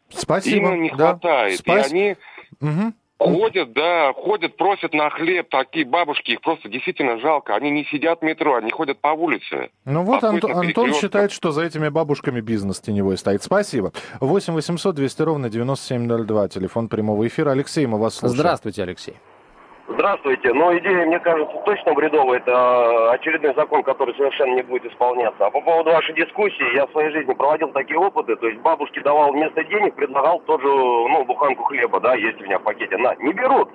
Спасибо. 0.10 0.70
Им 0.74 0.82
не 0.82 0.90
Да. 0.90 0.96
хватает. 1.12 1.60
Спас- 1.60 1.92
И 1.92 1.96
они 1.96 2.16
Мгм. 2.60 2.94
Ходят, 3.20 3.74
да, 3.74 4.14
ходят, 4.14 4.58
просят 4.58 4.94
на 4.94 5.10
хлеб, 5.10 5.50
такие 5.50 5.86
бабушки, 5.86 6.32
их 6.32 6.42
просто 6.42 6.70
действительно 6.70 7.20
жалко. 7.20 7.56
Они 7.56 7.72
не 7.72 7.84
сидят 7.86 8.22
в 8.22 8.24
метро, 8.24 8.56
они 8.56 8.70
ходят 8.72 9.00
по 9.00 9.08
улице. 9.10 9.70
Ну 9.86 10.04
вот 10.04 10.24
Охотно 10.24 10.60
Антон, 10.60 10.94
считает, 10.94 11.32
что 11.32 11.52
за 11.52 11.64
этими 11.64 11.90
бабушками 11.90 12.42
бизнес 12.42 12.80
теневой 12.80 13.18
стоит. 13.18 13.42
Спасибо. 13.44 13.92
8 14.22 14.54
800 14.54 14.96
200 14.96 15.22
ровно 15.24 15.50
9702, 15.50 16.48
телефон 16.48 16.90
прямого 16.90 17.26
эфира. 17.28 17.52
Алексей, 17.52 17.86
мы 17.88 17.98
вас 18.00 18.16
слушаем. 18.16 18.38
Здравствуйте, 18.40 18.84
Алексей. 18.84 19.16
Здравствуйте. 19.88 20.54
Ну, 20.54 20.78
идея, 20.78 21.06
мне 21.06 21.20
кажется, 21.20 21.56
точно 21.66 21.94
бредовая. 21.94 22.40
Это 22.40 22.52
э, 22.52 23.10
очередной 23.16 23.56
закон, 23.56 23.84
который 23.84 24.14
совершенно 24.16 24.56
не 24.56 24.62
будет 24.62 24.86
исполняться. 24.86 25.46
А 25.46 25.50
по 25.50 25.62
поводу 25.62 25.92
вашей 25.92 26.14
дискуссии, 26.14 26.76
я 26.76 26.86
в 26.88 26.92
своей 26.92 27.12
жизни 27.12 27.34
проводил 27.34 27.70
такие 27.70 27.98
опыты. 27.98 28.36
То 28.36 28.48
есть 28.48 28.60
бабушке 28.62 29.02
давал 29.02 29.32
вместо 29.32 29.64
денег, 29.64 29.96
предлагал 29.96 30.40
тоже, 30.42 30.68
ну, 30.68 31.24
буханку 31.24 31.64
хлеба, 31.64 32.02
да, 32.02 32.16
есть 32.16 32.40
у 32.42 32.44
меня 32.44 32.60
в 32.60 32.64
пакете. 32.64 32.98
На, 32.98 33.16
не 33.16 33.32
берут. 33.32 33.70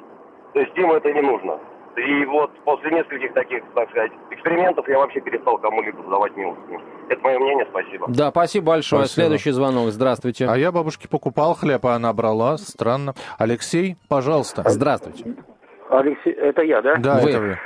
То 0.53 0.61
есть 0.61 0.77
им 0.77 0.93
это 0.93 1.11
не 1.13 1.23
нужно. 1.23 1.59
И 1.97 2.25
вот 2.27 2.51
после 2.65 2.91
нескольких 2.91 3.33
таких, 3.35 3.63
так 3.75 3.91
сказать, 3.91 4.13
экспериментов 4.31 4.89
я 4.89 4.99
вообще 4.99 5.21
перестал 5.21 5.59
кому-либо 5.59 6.03
задавать 6.03 6.35
милостыню. 6.37 6.81
Это 7.09 7.23
мое 7.23 7.39
мнение, 7.39 7.67
спасибо. 7.71 8.07
Да, 8.09 8.31
спасибо 8.31 8.67
большое. 8.67 9.05
Спасибо. 9.05 9.23
Следующий 9.23 9.51
звонок. 9.51 9.91
Здравствуйте. 9.91 10.47
А 10.47 10.57
я 10.57 10.73
бабушке 10.73 11.09
покупал 11.09 11.55
хлеб, 11.55 11.85
а 11.85 11.95
она 11.95 12.13
брала. 12.13 12.57
Странно. 12.59 13.15
Алексей, 13.39 13.97
пожалуйста. 14.09 14.63
Здравствуйте. 14.67 15.37
Алексей, 15.99 16.33
это 16.33 16.63
я, 16.63 16.81
да? 16.83 16.97
Да, 16.97 17.21
Вы. 17.21 17.31
это 17.31 17.41
вы. 17.41 17.59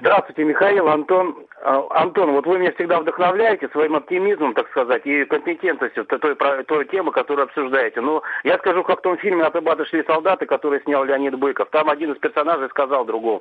Здравствуйте, 0.00 0.44
Михаил, 0.44 0.88
Антон. 0.88 1.46
А, 1.64 1.82
Антон, 2.02 2.32
вот 2.32 2.46
вы 2.46 2.58
меня 2.58 2.72
всегда 2.72 3.00
вдохновляете 3.00 3.68
своим 3.70 3.96
оптимизмом, 3.96 4.52
так 4.52 4.68
сказать, 4.68 5.06
и 5.06 5.24
компетентностью 5.24 6.04
той, 6.04 6.36
той, 6.64 6.84
темы, 6.84 7.10
которую 7.10 7.44
обсуждаете. 7.44 8.02
Но 8.02 8.22
я 8.44 8.58
скажу, 8.58 8.82
как 8.84 8.98
в 8.98 9.02
том 9.02 9.16
фильме 9.16 9.44
«От 9.44 9.56
Ибата 9.56 9.86
шли 9.86 10.04
солдаты», 10.04 10.44
который 10.44 10.82
снял 10.82 11.04
Леонид 11.04 11.38
Быков. 11.38 11.70
Там 11.70 11.88
один 11.88 12.12
из 12.12 12.18
персонажей 12.18 12.68
сказал 12.68 13.06
другому, 13.06 13.40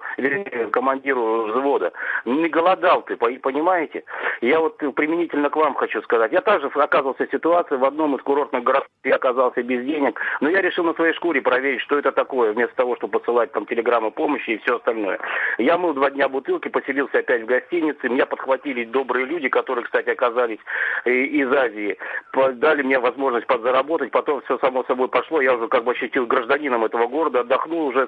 командиру 0.72 1.48
взвода, 1.48 1.92
не 2.24 2.48
голодал 2.48 3.02
ты, 3.02 3.18
по- 3.18 3.30
понимаете? 3.42 4.06
Я 4.40 4.62
вот 4.62 4.78
применительно 4.78 5.50
к 5.50 5.58
вам 5.58 5.74
хочу 5.74 6.02
сказать. 6.04 6.32
Я 6.32 6.40
также 6.40 6.68
оказывался 6.68 7.28
в 7.28 7.30
ситуации 7.30 7.76
в 7.76 7.84
одном 7.84 8.16
из 8.16 8.22
курортных 8.22 8.64
городов, 8.64 8.88
я 9.04 9.16
оказался 9.16 9.62
без 9.64 9.84
денег, 9.84 10.18
но 10.40 10.48
я 10.48 10.62
решил 10.62 10.86
на 10.86 10.94
своей 10.94 11.14
шкуре 11.14 11.42
проверить, 11.42 11.82
что 11.82 12.00
это 12.00 12.14
такое, 12.14 12.54
вместо 12.54 12.76
того, 12.78 12.96
чтобы 12.96 13.20
посылать 13.20 13.52
там 13.52 13.66
телеграммы 13.66 14.12
помощи 14.12 14.52
и 14.52 14.58
все 14.60 14.78
остальное. 14.78 15.20
Я 15.58 15.78
мыл 15.78 15.94
два 15.94 16.10
дня 16.10 16.30
бутылки, 16.30 16.70
поселился 16.70 17.20
опять 17.20 17.42
в 17.42 17.48
гостинице, 17.48 18.13
меня 18.14 18.26
подхватили 18.26 18.86
добрые 18.86 19.26
люди, 19.26 19.50
которые, 19.50 19.86
кстати, 19.86 20.10
оказались 20.10 20.60
э, 21.06 21.12
из 21.12 21.52
Азии, 21.52 21.98
дали 22.54 22.82
мне 22.82 23.00
возможность 23.00 23.48
подзаработать, 23.48 24.12
потом 24.12 24.42
все 24.42 24.58
само 24.60 24.84
собой 24.86 25.08
пошло, 25.08 25.42
я 25.42 25.54
уже 25.56 25.68
как 25.68 25.84
бы 25.84 25.92
ощутил 25.92 26.26
гражданином 26.26 26.86
этого 26.86 27.08
города, 27.08 27.42
отдохнул 27.42 27.88
уже 27.88 28.08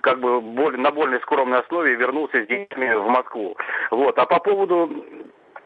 как 0.00 0.20
бы 0.20 0.40
на 0.76 0.90
более 0.90 1.20
скромной 1.20 1.60
основе 1.60 1.94
вернулся 1.94 2.44
с 2.44 2.46
детьми 2.46 2.90
в 2.94 3.08
Москву. 3.08 3.56
Вот. 3.90 4.18
А 4.18 4.26
по 4.26 4.38
поводу 4.40 5.04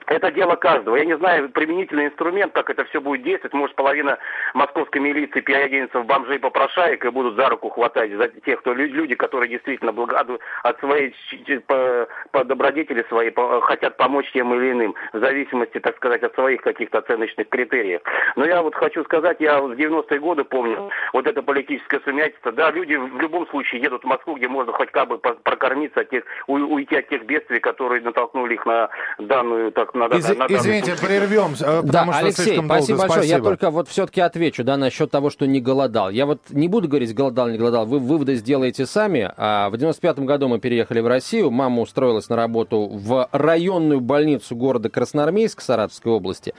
это 0.07 0.31
дело 0.31 0.57
каждого. 0.57 0.97
Я 0.97 1.05
не 1.05 1.17
знаю, 1.17 1.49
применительный 1.51 2.07
инструмент, 2.07 2.53
как 2.53 2.71
это 2.71 2.85
все 2.85 3.01
будет 3.01 3.23
действовать. 3.23 3.55
Может, 3.55 3.77
половина 3.77 4.19
московской 4.55 5.01
милиции 5.01 5.41
переоденется 5.41 6.01
в 6.01 6.07
бомжей 6.07 6.39
попрошаек 6.39 7.05
и 7.05 7.11
будут 7.11 7.37
за 7.37 7.49
руку 7.49 7.69
хватать 7.71 8.11
за 8.13 8.29
тех, 8.29 8.61
кто 8.61 8.73
лю- 8.75 8.93
люди, 8.93 9.15
которые 9.15 9.49
действительно 9.49 9.93
благо- 9.93 10.39
от 10.63 10.79
своей 10.81 11.15
по, 11.67 12.09
по 12.31 12.45
добродетели 12.45 13.05
своей 13.09 13.31
по- 13.31 13.61
хотят 13.63 13.97
помочь 13.97 14.31
тем 14.33 14.55
или 14.55 14.73
иным, 14.73 14.95
в 15.13 15.19
зависимости, 15.19 15.79
так 15.81 15.97
сказать, 15.97 16.23
от 16.23 16.35
своих 16.35 16.63
каких-то 16.63 16.99
оценочных 16.99 17.49
критериев. 17.49 18.01
Но 18.37 18.45
я 18.45 18.63
вот 18.63 18.75
хочу 18.75 19.05
сказать, 19.05 19.39
я 19.41 19.61
в 19.61 19.73
90-е 19.73 20.19
годы 20.21 20.45
помню 20.45 20.91
вот 21.13 21.27
это 21.27 21.43
политическое 21.43 22.01
сумятица. 22.01 22.53
Да, 22.53 22.71
люди 22.71 22.95
в 22.95 23.21
любом 23.21 23.47
случае 23.49 23.83
едут 23.83 24.03
в 24.03 24.07
Москву, 24.07 24.37
где 24.37 24.49
можно 24.49 24.73
хоть 24.73 24.91
как 24.91 25.09
бы 25.09 25.19
прокормиться, 25.19 26.01
от 26.01 26.11
тех, 26.11 26.25
уйти 26.47 26.97
от 26.97 27.09
тех 27.09 27.25
бедствий, 27.25 27.61
которые 27.61 28.03
натолкнули 28.03 28.55
их 28.55 28.67
на 28.67 28.91
данную, 29.19 29.73
так, 29.73 29.92
на, 29.95 30.05
Из- 30.07 30.29
на 30.29 30.47
извините, 30.47 30.93
путь. 30.93 31.01
прервемся, 31.01 31.65
э, 31.67 31.83
Да, 31.83 32.05
что 32.05 32.17
Алексей, 32.19 32.43
слишком 32.45 32.67
спасибо 32.67 32.99
большое. 32.99 33.29
Я 33.29 33.41
только 33.41 33.71
вот 33.71 33.89
все-таки 33.89 34.21
отвечу, 34.21 34.65
да, 34.65 34.77
насчет 34.77 35.11
того, 35.11 35.31
что 35.31 35.47
не 35.47 35.61
голодал. 35.61 36.11
Я 36.11 36.27
вот 36.27 36.41
не 36.51 36.69
буду 36.69 36.89
говорить, 36.89 37.15
голодал, 37.15 37.49
не 37.49 37.59
голодал. 37.59 37.87
Вы 37.87 37.99
выводы 37.99 38.35
сделаете 38.37 38.87
сами. 38.87 39.31
А 39.37 39.71
в 39.71 39.75
95-м 39.75 40.27
году 40.27 40.49
мы 40.49 40.59
переехали 40.59 41.01
в 41.01 41.07
Россию. 41.07 41.51
Мама 41.51 41.83
устроилась 41.83 42.29
на 42.29 42.37
работу 42.37 42.89
в 42.89 43.29
районную 43.33 44.01
больницу 44.01 44.57
города 44.57 44.89
Красноармейск 44.89 45.61
Саратовской 45.61 46.13
области. 46.13 46.55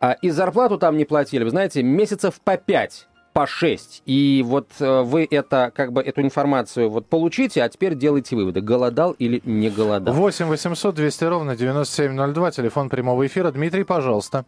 А, 0.00 0.12
и 0.12 0.30
зарплату 0.30 0.78
там 0.78 0.96
не 0.96 1.04
платили, 1.04 1.44
вы 1.44 1.50
знаете, 1.50 1.82
месяцев 1.82 2.40
по 2.44 2.56
пять 2.56 3.06
по 3.36 3.46
6. 3.46 4.02
И 4.06 4.42
вот 4.46 4.70
э, 4.80 5.02
вы 5.02 5.28
это, 5.30 5.70
как 5.74 5.92
бы, 5.92 6.00
эту 6.00 6.22
информацию 6.22 6.88
вот 6.88 7.06
получите, 7.06 7.62
а 7.62 7.68
теперь 7.68 7.94
делайте 7.94 8.34
выводы, 8.34 8.62
голодал 8.62 9.12
или 9.12 9.42
не 9.44 9.68
голодал. 9.68 10.14
8 10.14 10.46
800 10.46 10.94
200 10.94 11.24
ровно 11.24 11.54
9702, 11.54 12.50
телефон 12.52 12.88
прямого 12.88 13.26
эфира. 13.26 13.50
Дмитрий, 13.50 13.84
пожалуйста. 13.84 14.46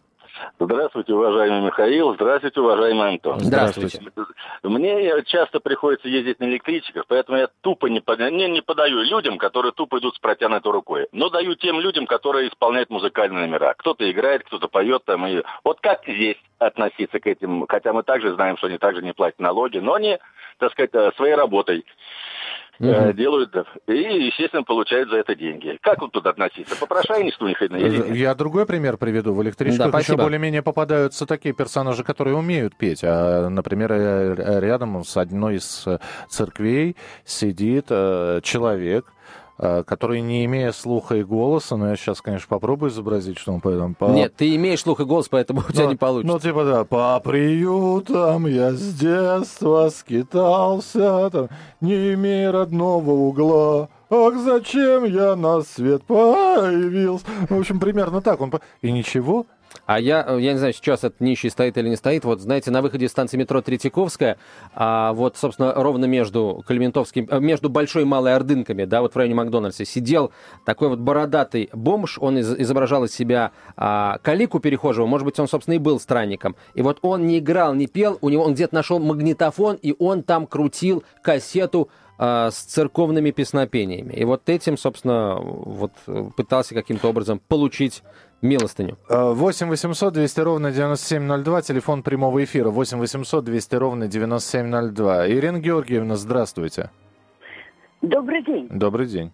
Здравствуйте, 0.59 1.13
уважаемый 1.13 1.61
Михаил. 1.61 2.13
Здравствуйте, 2.15 2.61
уважаемый 2.61 3.09
Антон. 3.09 3.39
Здравствуйте. 3.39 4.01
Мне 4.63 5.23
часто 5.25 5.59
приходится 5.59 6.07
ездить 6.07 6.39
на 6.39 6.45
электричках, 6.45 7.05
поэтому 7.07 7.37
я 7.37 7.47
тупо 7.61 7.87
не, 7.87 7.99
пода- 7.99 8.29
не, 8.29 8.47
не 8.49 8.61
подаю 8.61 9.01
людям, 9.01 9.37
которые 9.37 9.71
тупо 9.71 9.99
идут 9.99 10.15
с 10.15 10.19
протянутой 10.19 10.71
рукой. 10.71 11.07
Но 11.11 11.29
даю 11.29 11.55
тем 11.55 11.79
людям, 11.79 12.05
которые 12.05 12.49
исполняют 12.49 12.89
музыкальные 12.89 13.47
номера. 13.47 13.73
Кто-то 13.77 14.09
играет, 14.09 14.43
кто-то 14.43 14.67
поет 14.67 15.05
там. 15.05 15.25
И... 15.27 15.43
Вот 15.63 15.79
как 15.81 16.01
здесь 16.05 16.37
относиться 16.57 17.19
к 17.19 17.27
этим? 17.27 17.65
Хотя 17.67 17.93
мы 17.93 18.03
также 18.03 18.33
знаем, 18.33 18.57
что 18.57 18.67
они 18.67 18.77
также 18.77 19.01
не 19.01 19.13
платят 19.13 19.39
налоги, 19.39 19.77
но 19.77 19.93
они, 19.93 20.17
так 20.57 20.71
сказать, 20.71 20.91
э, 20.93 21.11
своей 21.15 21.35
работой 21.35 21.85
Мгм. 22.79 23.13
делают 23.13 23.51
да, 23.51 23.65
и, 23.87 24.27
естественно, 24.27 24.63
получают 24.63 25.09
за 25.09 25.17
это 25.17 25.35
деньги. 25.35 25.77
Как 25.81 26.01
вот 26.01 26.11
тут 26.11 26.25
относиться? 26.25 26.77
Попрошайничество 26.79 27.45
у 27.45 27.47
них 27.49 27.61
или 27.61 27.73
нет? 27.73 28.15
Я 28.15 28.33
другой 28.35 28.65
пример 28.65 28.97
приведу. 28.97 29.33
В 29.33 29.43
электричках 29.43 29.91
Да, 29.91 29.99
еще 29.99 30.15
более-менее 30.15 30.61
попадаются 30.61 31.25
такие 31.25 31.53
персонажи, 31.53 32.03
которые 32.03 32.37
умеют 32.37 32.77
петь. 32.77 33.01
А, 33.03 33.49
например, 33.49 33.91
э, 33.91 34.59
рядом 34.61 35.03
с 35.03 35.17
одной 35.17 35.55
из 35.55 35.83
э, 35.87 35.99
церквей 36.29 36.95
сидит 37.25 37.87
э, 37.89 38.39
человек, 38.43 39.05
э, 39.07 39.18
который, 39.85 40.21
не 40.21 40.45
имея 40.45 40.71
слуха 40.71 41.15
и 41.17 41.23
голоса, 41.23 41.75
но 41.75 41.89
я 41.89 41.95
сейчас, 41.97 42.21
конечно, 42.21 42.47
попробую 42.47 42.91
изобразить, 42.91 43.37
что 43.37 43.51
он 43.53 43.59
там, 43.61 43.93
по- 43.93 44.05
Нет, 44.05 44.33
ты 44.35 44.55
имеешь 44.55 44.79
слух 44.81 45.01
и 45.01 45.03
голос, 45.03 45.27
поэтому 45.29 45.61
у 45.67 45.71
тебя 45.71 45.83
Ну, 45.83 45.89
не 45.91 45.95
получится. 45.97 46.33
Ну, 46.33 46.39
типа, 46.39 46.63
да, 46.65 46.85
по 46.85 47.19
приютам 47.19 48.47
я 48.47 48.71
с 48.71 48.93
детства 48.93 49.89
скитался, 49.89 51.29
там, 51.29 51.49
не 51.81 52.13
имея 52.13 52.51
родного 52.51 53.11
угла. 53.11 53.89
Ах, 54.11 54.37
зачем 54.37 55.03
я 55.03 55.35
на 55.35 55.61
свет 55.61 56.03
появился? 56.03 57.25
В 57.47 57.59
общем, 57.59 57.79
примерно 57.79 58.21
так. 58.21 58.41
Он 58.41 58.51
И 58.81 58.91
ничего. 58.91 59.45
А 59.85 59.99
я, 59.99 60.25
э, 60.27 60.39
я 60.41 60.53
не 60.53 60.57
знаю, 60.57 60.73
сейчас 60.73 61.03
этот 61.03 61.21
нищий 61.21 61.51
стоит 61.51 61.77
или 61.77 61.89
не 61.89 61.95
стоит. 61.95 62.25
Вот, 62.25 62.41
знаете, 62.41 62.71
на 62.71 62.81
выходе 62.81 63.07
станции 63.07 63.37
метро 63.37 63.61
Третьяковская, 63.61 64.37
а 64.73 65.13
вот, 65.13 65.37
собственно, 65.37 65.73
ровно 65.75 66.05
между 66.05 66.63
Калиментовским, 66.67 67.27
э, 67.29 67.39
между 67.39 67.69
Большой 67.69 68.01
и 68.01 68.05
Малой 68.05 68.35
Ордынками, 68.35 68.85
да, 68.85 69.01
вот 69.01 69.13
в 69.13 69.17
районе 69.17 69.35
Макдональдса, 69.35 69.85
сидел 69.85 70.31
такой 70.65 70.89
вот 70.89 70.97
бородатый 70.97 71.69
бомж, 71.71 72.17
он 72.19 72.39
из- 72.39 72.59
изображал 72.59 73.03
из 73.03 73.13
себя 73.13 73.51
а, 73.77 74.17
калику 74.23 74.59
перехожего, 74.59 75.05
может 75.05 75.25
быть, 75.25 75.39
он, 75.39 75.47
собственно, 75.47 75.75
и 75.75 75.79
был 75.79 75.99
странником. 75.99 76.55
И 76.73 76.81
вот 76.81 76.97
он 77.03 77.27
не 77.27 77.37
играл, 77.37 77.75
не 77.75 77.85
пел, 77.85 78.17
у 78.21 78.29
него 78.29 78.43
он 78.43 78.55
где-то 78.55 78.73
нашел 78.73 78.99
магнитофон, 78.99 79.77
и 79.79 79.95
он 79.99 80.23
там 80.23 80.47
крутил 80.47 81.03
кассету 81.21 81.89
с 82.19 82.53
церковными 82.67 83.31
песнопениями. 83.31 84.13
И 84.13 84.25
вот 84.25 84.49
этим, 84.49 84.75
собственно, 84.77 85.39
вот 85.39 85.93
пытался 86.35 86.75
каким-то 86.75 87.07
образом 87.07 87.39
получить 87.47 88.03
милостыню. 88.41 88.97
8 89.09 89.69
800 89.69 90.13
200 90.13 90.39
ровно 90.41 90.71
9702, 90.71 91.61
телефон 91.61 92.03
прямого 92.03 92.43
эфира 92.43 92.69
8 92.69 92.99
800 92.99 93.45
200 93.45 93.75
ровно 93.75 94.07
9702. 94.07 95.29
Ирина 95.29 95.59
Георгиевна, 95.59 96.15
здравствуйте. 96.17 96.89
Добрый 98.01 98.43
день. 98.43 98.67
Добрый 98.69 99.07
день. 99.07 99.31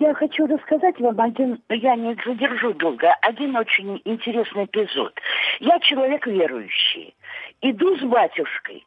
Я 0.00 0.14
хочу 0.14 0.46
рассказать 0.46 1.00
вам 1.00 1.18
один, 1.18 1.60
я 1.70 1.96
не 1.96 2.14
задержу 2.26 2.74
долго, 2.74 3.10
один 3.22 3.56
очень 3.56 4.02
интересный 4.04 4.66
эпизод. 4.66 5.12
Я 5.60 5.78
человек 5.80 6.26
верующий. 6.26 7.14
Иду 7.62 7.96
с 7.96 8.02
батюшкой. 8.02 8.84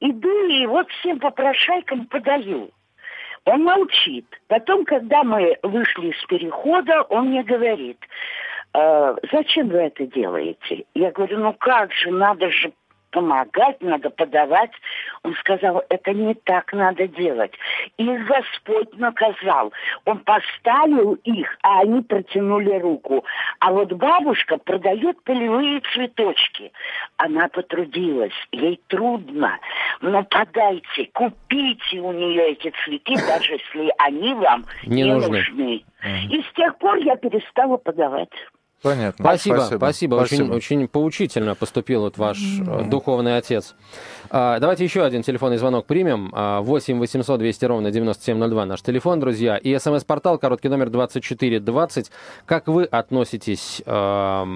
Иду 0.00 0.46
и 0.46 0.66
вот 0.66 0.88
всем 0.90 1.18
попрошайкам 1.18 2.06
подаю. 2.06 2.70
Он 3.44 3.64
молчит. 3.64 4.26
Потом, 4.46 4.84
когда 4.84 5.24
мы 5.24 5.56
вышли 5.62 6.12
с 6.12 6.26
перехода, 6.26 7.02
он 7.02 7.30
мне 7.30 7.42
говорит, 7.42 7.98
э, 8.74 9.16
зачем 9.32 9.68
вы 9.68 9.78
это 9.78 10.06
делаете? 10.06 10.84
Я 10.94 11.10
говорю, 11.10 11.38
ну 11.38 11.52
как 11.54 11.92
же, 11.92 12.10
надо 12.10 12.50
же 12.50 12.72
помогать, 13.10 13.80
надо 13.80 14.10
подавать. 14.10 14.70
Он 15.22 15.34
сказал, 15.36 15.82
это 15.88 16.12
не 16.12 16.34
так 16.34 16.72
надо 16.72 17.08
делать. 17.08 17.52
И 17.96 18.04
Господь 18.04 18.96
наказал. 18.96 19.72
Он 20.04 20.18
поставил 20.20 21.14
их, 21.24 21.56
а 21.62 21.80
они 21.80 22.02
протянули 22.02 22.78
руку. 22.78 23.24
А 23.60 23.72
вот 23.72 23.92
бабушка 23.92 24.58
продает 24.58 25.22
полевые 25.24 25.80
цветочки. 25.92 26.72
Она 27.16 27.48
потрудилась, 27.48 28.34
ей 28.52 28.80
трудно. 28.88 29.58
Но 30.00 30.22
подайте, 30.24 31.10
купите 31.12 32.00
у 32.00 32.12
нее 32.12 32.52
эти 32.52 32.72
цветы, 32.84 33.14
даже 33.26 33.52
если 33.52 33.92
они 33.98 34.34
вам 34.34 34.64
не, 34.84 35.02
не 35.02 35.14
нужны. 35.14 35.38
нужны. 35.38 35.84
И 36.30 36.42
с 36.42 36.52
тех 36.54 36.76
пор 36.78 36.96
я 36.98 37.16
перестала 37.16 37.76
подавать. 37.76 38.30
Понятно. 38.82 39.24
Спасибо, 39.24 39.56
спасибо. 39.56 39.76
спасибо. 39.78 40.14
Очень, 40.14 40.50
очень 40.50 40.88
поучительно 40.88 41.56
поступил 41.56 42.02
вот 42.02 42.16
ваш 42.16 42.38
mm-hmm. 42.38 42.88
духовный 42.88 43.36
отец. 43.36 43.74
А, 44.30 44.60
давайте 44.60 44.84
еще 44.84 45.02
один 45.02 45.22
телефонный 45.22 45.56
звонок 45.56 45.86
примем. 45.86 46.32
8 46.32 46.98
800 46.98 47.38
200 47.40 47.64
ровно 47.64 47.90
9702 47.90 48.66
наш 48.66 48.82
телефон, 48.82 49.18
друзья. 49.18 49.56
И 49.56 49.76
смс-портал, 49.78 50.38
короткий 50.38 50.68
номер 50.68 50.90
2420. 50.90 52.10
Как 52.46 52.68
вы 52.68 52.84
относитесь, 52.84 53.82
а, 53.84 54.46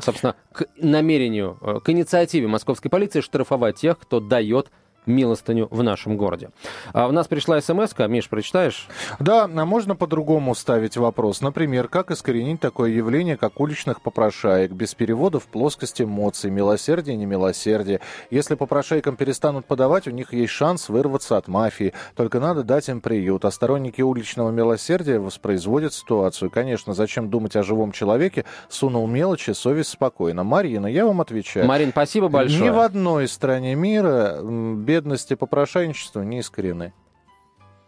собственно, 0.00 0.36
к 0.52 0.66
намерению, 0.76 1.58
э, 1.60 1.80
к 1.82 1.90
инициативе 1.90 2.46
московской 2.46 2.90
полиции 2.90 3.20
штрафовать 3.20 3.76
тех, 3.76 3.98
кто 3.98 4.20
дает 4.20 4.70
милостыню 5.06 5.68
в 5.70 5.82
нашем 5.82 6.16
городе. 6.16 6.50
А 6.92 7.06
у 7.06 7.12
нас 7.12 7.28
пришла 7.28 7.60
смс 7.60 7.92
-ка. 7.92 8.08
Миш, 8.08 8.28
прочитаешь? 8.28 8.88
Да, 9.20 9.44
а 9.44 9.64
можно 9.64 9.94
по-другому 9.96 10.54
ставить 10.54 10.96
вопрос. 10.96 11.40
Например, 11.40 11.88
как 11.88 12.10
искоренить 12.10 12.60
такое 12.60 12.90
явление, 12.90 13.36
как 13.36 13.60
уличных 13.60 14.02
попрошаек, 14.02 14.72
без 14.72 14.94
перевода 14.94 15.38
в 15.38 15.46
плоскость 15.46 16.00
эмоций, 16.00 16.50
милосердие, 16.50 17.16
не 17.16 17.26
милосердие. 17.26 18.00
Если 18.30 18.54
попрошайкам 18.54 19.16
перестанут 19.16 19.66
подавать, 19.66 20.08
у 20.08 20.10
них 20.10 20.32
есть 20.32 20.52
шанс 20.52 20.88
вырваться 20.88 21.36
от 21.36 21.48
мафии. 21.48 21.92
Только 22.16 22.40
надо 22.40 22.64
дать 22.64 22.88
им 22.88 23.00
приют. 23.00 23.44
А 23.44 23.50
сторонники 23.50 24.02
уличного 24.02 24.50
милосердия 24.50 25.18
воспроизводят 25.18 25.94
ситуацию. 25.94 26.50
Конечно, 26.50 26.94
зачем 26.94 27.30
думать 27.30 27.56
о 27.56 27.62
живом 27.62 27.92
человеке? 27.92 28.44
Сунул 28.68 29.06
мелочи, 29.06 29.52
совесть 29.52 29.90
спокойно. 29.90 30.42
Марина, 30.44 30.86
я 30.86 31.06
вам 31.06 31.20
отвечаю. 31.20 31.66
Марин, 31.66 31.90
спасибо 31.90 32.28
большое. 32.28 32.62
Ни 32.62 32.70
в 32.70 32.78
одной 32.78 33.28
стране 33.28 33.74
мира 33.74 34.40
без 34.42 34.95
бедность 34.96 35.30
и 35.30 35.34
попрошайничество 35.34 36.22
не 36.22 36.40
искорены. 36.40 36.94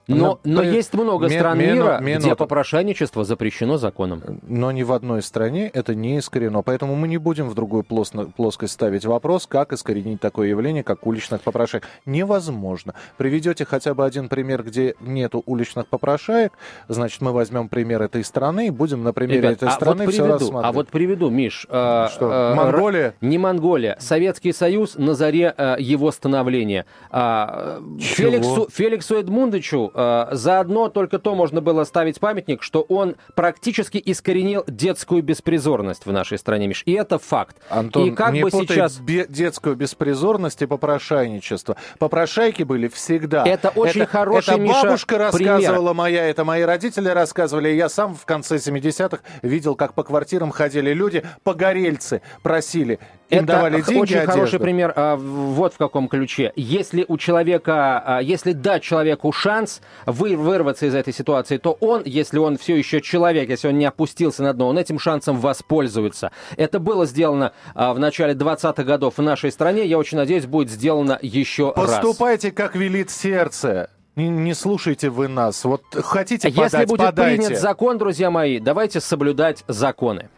Но, 0.08 0.40
но 0.42 0.62
есть 0.62 0.94
много 0.94 1.28
стран 1.28 1.58
мен, 1.58 1.74
мира, 1.74 1.98
мен, 2.00 2.20
где 2.20 2.34
попрошайничество 2.34 3.24
запрещено 3.24 3.76
законом. 3.76 4.40
Но 4.42 4.72
ни 4.72 4.82
в 4.82 4.92
одной 4.92 5.22
стране 5.22 5.70
это 5.72 5.94
не 5.94 6.18
искорено. 6.18 6.62
Поэтому 6.62 6.94
мы 6.96 7.08
не 7.08 7.18
будем 7.18 7.48
в 7.48 7.54
другую 7.54 7.84
плоскость 7.84 8.72
ставить 8.72 9.04
вопрос, 9.04 9.46
как 9.46 9.74
искоренить 9.74 10.20
такое 10.20 10.48
явление, 10.48 10.82
как 10.82 11.06
уличных 11.06 11.42
попрошаек. 11.42 11.84
Невозможно. 12.06 12.94
Приведете 13.18 13.66
хотя 13.66 13.92
бы 13.92 14.04
один 14.04 14.30
пример, 14.30 14.62
где 14.62 14.94
нету 15.00 15.42
уличных 15.44 15.86
попрошаек, 15.88 16.52
значит, 16.88 17.20
мы 17.20 17.32
возьмем 17.32 17.68
пример 17.68 18.00
этой 18.02 18.24
страны 18.24 18.68
и 18.68 18.70
будем 18.70 19.04
на 19.04 19.12
примере 19.12 19.38
Ребят, 19.40 19.52
этой 19.52 19.68
а 19.68 19.72
страны 19.72 20.06
вот 20.06 20.12
все 20.14 20.22
приведу, 20.22 20.38
рассматривать. 20.38 20.66
А 20.66 20.72
вот 20.72 20.88
приведу, 20.88 21.28
Миш. 21.28 21.66
Э, 21.68 22.08
Что, 22.10 22.32
э, 22.32 22.54
Монголия? 22.54 23.14
Не 23.20 23.36
Монголия. 23.36 23.96
Советский 24.00 24.52
Союз 24.52 24.96
на 24.96 25.14
заре 25.14 25.54
э, 25.54 25.76
его 25.78 26.10
становления. 26.12 26.86
Э, 27.12 27.80
Феликсу, 28.00 28.68
Феликсу 28.70 29.16
Эдмундовичу 29.16 29.92
Э, 29.98 30.28
заодно 30.30 30.88
только 30.88 31.18
то 31.18 31.34
можно 31.34 31.60
было 31.60 31.82
ставить 31.82 32.20
памятник, 32.20 32.62
что 32.62 32.82
он 32.82 33.16
практически 33.34 34.00
искоренил 34.04 34.62
детскую 34.68 35.24
беспризорность 35.24 36.06
в 36.06 36.12
нашей 36.12 36.38
стране, 36.38 36.68
Миш. 36.68 36.84
И 36.86 36.92
это 36.92 37.18
факт. 37.18 37.56
Антон, 37.68 38.08
и 38.08 38.10
как 38.12 38.32
не 38.32 38.42
бы 38.44 38.50
сейчас... 38.52 38.98
Бе- 38.98 39.26
детскую 39.28 39.74
беспризорность 39.74 40.62
и 40.62 40.66
попрошайничество. 40.66 41.76
Попрошайки 41.98 42.62
были 42.62 42.86
всегда. 42.86 43.44
Это 43.44 43.70
очень 43.70 44.02
это, 44.02 44.10
хороший, 44.12 44.54
Это 44.54 44.58
бабушка 44.58 45.14
Миша, 45.16 45.24
рассказывала 45.24 45.88
пример. 45.88 45.94
моя, 45.94 46.26
это 46.28 46.44
мои 46.44 46.62
родители 46.62 47.08
рассказывали. 47.08 47.70
Я 47.70 47.88
сам 47.88 48.14
в 48.14 48.24
конце 48.24 48.56
70-х 48.58 49.18
видел, 49.42 49.74
как 49.74 49.94
по 49.94 50.04
квартирам 50.04 50.52
ходили 50.52 50.92
люди, 50.92 51.24
погорельцы 51.42 52.22
просили. 52.44 53.00
Им 53.30 53.44
это 53.44 53.46
давали 53.46 53.82
деньги, 53.82 54.00
очень 54.00 54.16
одежду. 54.16 54.32
хороший 54.32 54.58
пример 54.58 54.92
а, 54.96 55.16
вот 55.16 55.74
в 55.74 55.76
каком 55.76 56.08
ключе. 56.08 56.52
Если 56.56 57.04
у 57.08 57.18
человека, 57.18 58.02
а, 58.04 58.22
если 58.22 58.52
дать 58.52 58.82
человеку 58.82 59.32
шанс 59.32 59.82
вы, 60.06 60.36
вырваться 60.36 60.86
из 60.86 60.94
этой 60.94 61.12
ситуации, 61.12 61.58
то 61.58 61.76
он, 61.80 62.02
если 62.04 62.38
он 62.38 62.56
все 62.58 62.76
еще 62.76 63.00
человек, 63.00 63.48
если 63.48 63.68
он 63.68 63.78
не 63.78 63.84
опустился 63.84 64.42
на 64.42 64.52
дно, 64.52 64.68
он 64.68 64.78
этим 64.78 64.98
шансом 64.98 65.38
воспользуется. 65.38 66.30
Это 66.56 66.78
было 66.78 67.06
сделано 67.06 67.52
а, 67.74 67.94
в 67.94 67.98
начале 67.98 68.34
20-х 68.34 68.82
годов 68.84 69.18
в 69.18 69.22
нашей 69.22 69.52
стране. 69.52 69.86
Я 69.86 69.98
очень 69.98 70.18
надеюсь, 70.18 70.46
будет 70.46 70.70
сделано 70.70 71.18
еще 71.22 71.72
Поступайте, 71.72 71.92
раз. 71.92 72.06
Поступайте, 72.06 72.52
как 72.52 72.76
велит 72.76 73.10
сердце. 73.10 73.90
Не, 74.16 74.28
не 74.28 74.54
слушайте 74.54 75.10
вы 75.10 75.28
нас. 75.28 75.64
Вот 75.64 75.82
хотите 75.94 76.48
подать, 76.48 76.72
Если 76.72 76.84
будет 76.86 77.06
подайте. 77.06 77.42
принят 77.44 77.60
закон, 77.60 77.98
друзья 77.98 78.30
мои, 78.30 78.58
давайте 78.58 79.00
соблюдать 79.00 79.62
законы. 79.68 80.28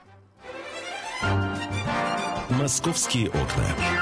Московские 2.51 3.29
окна. 3.29 4.00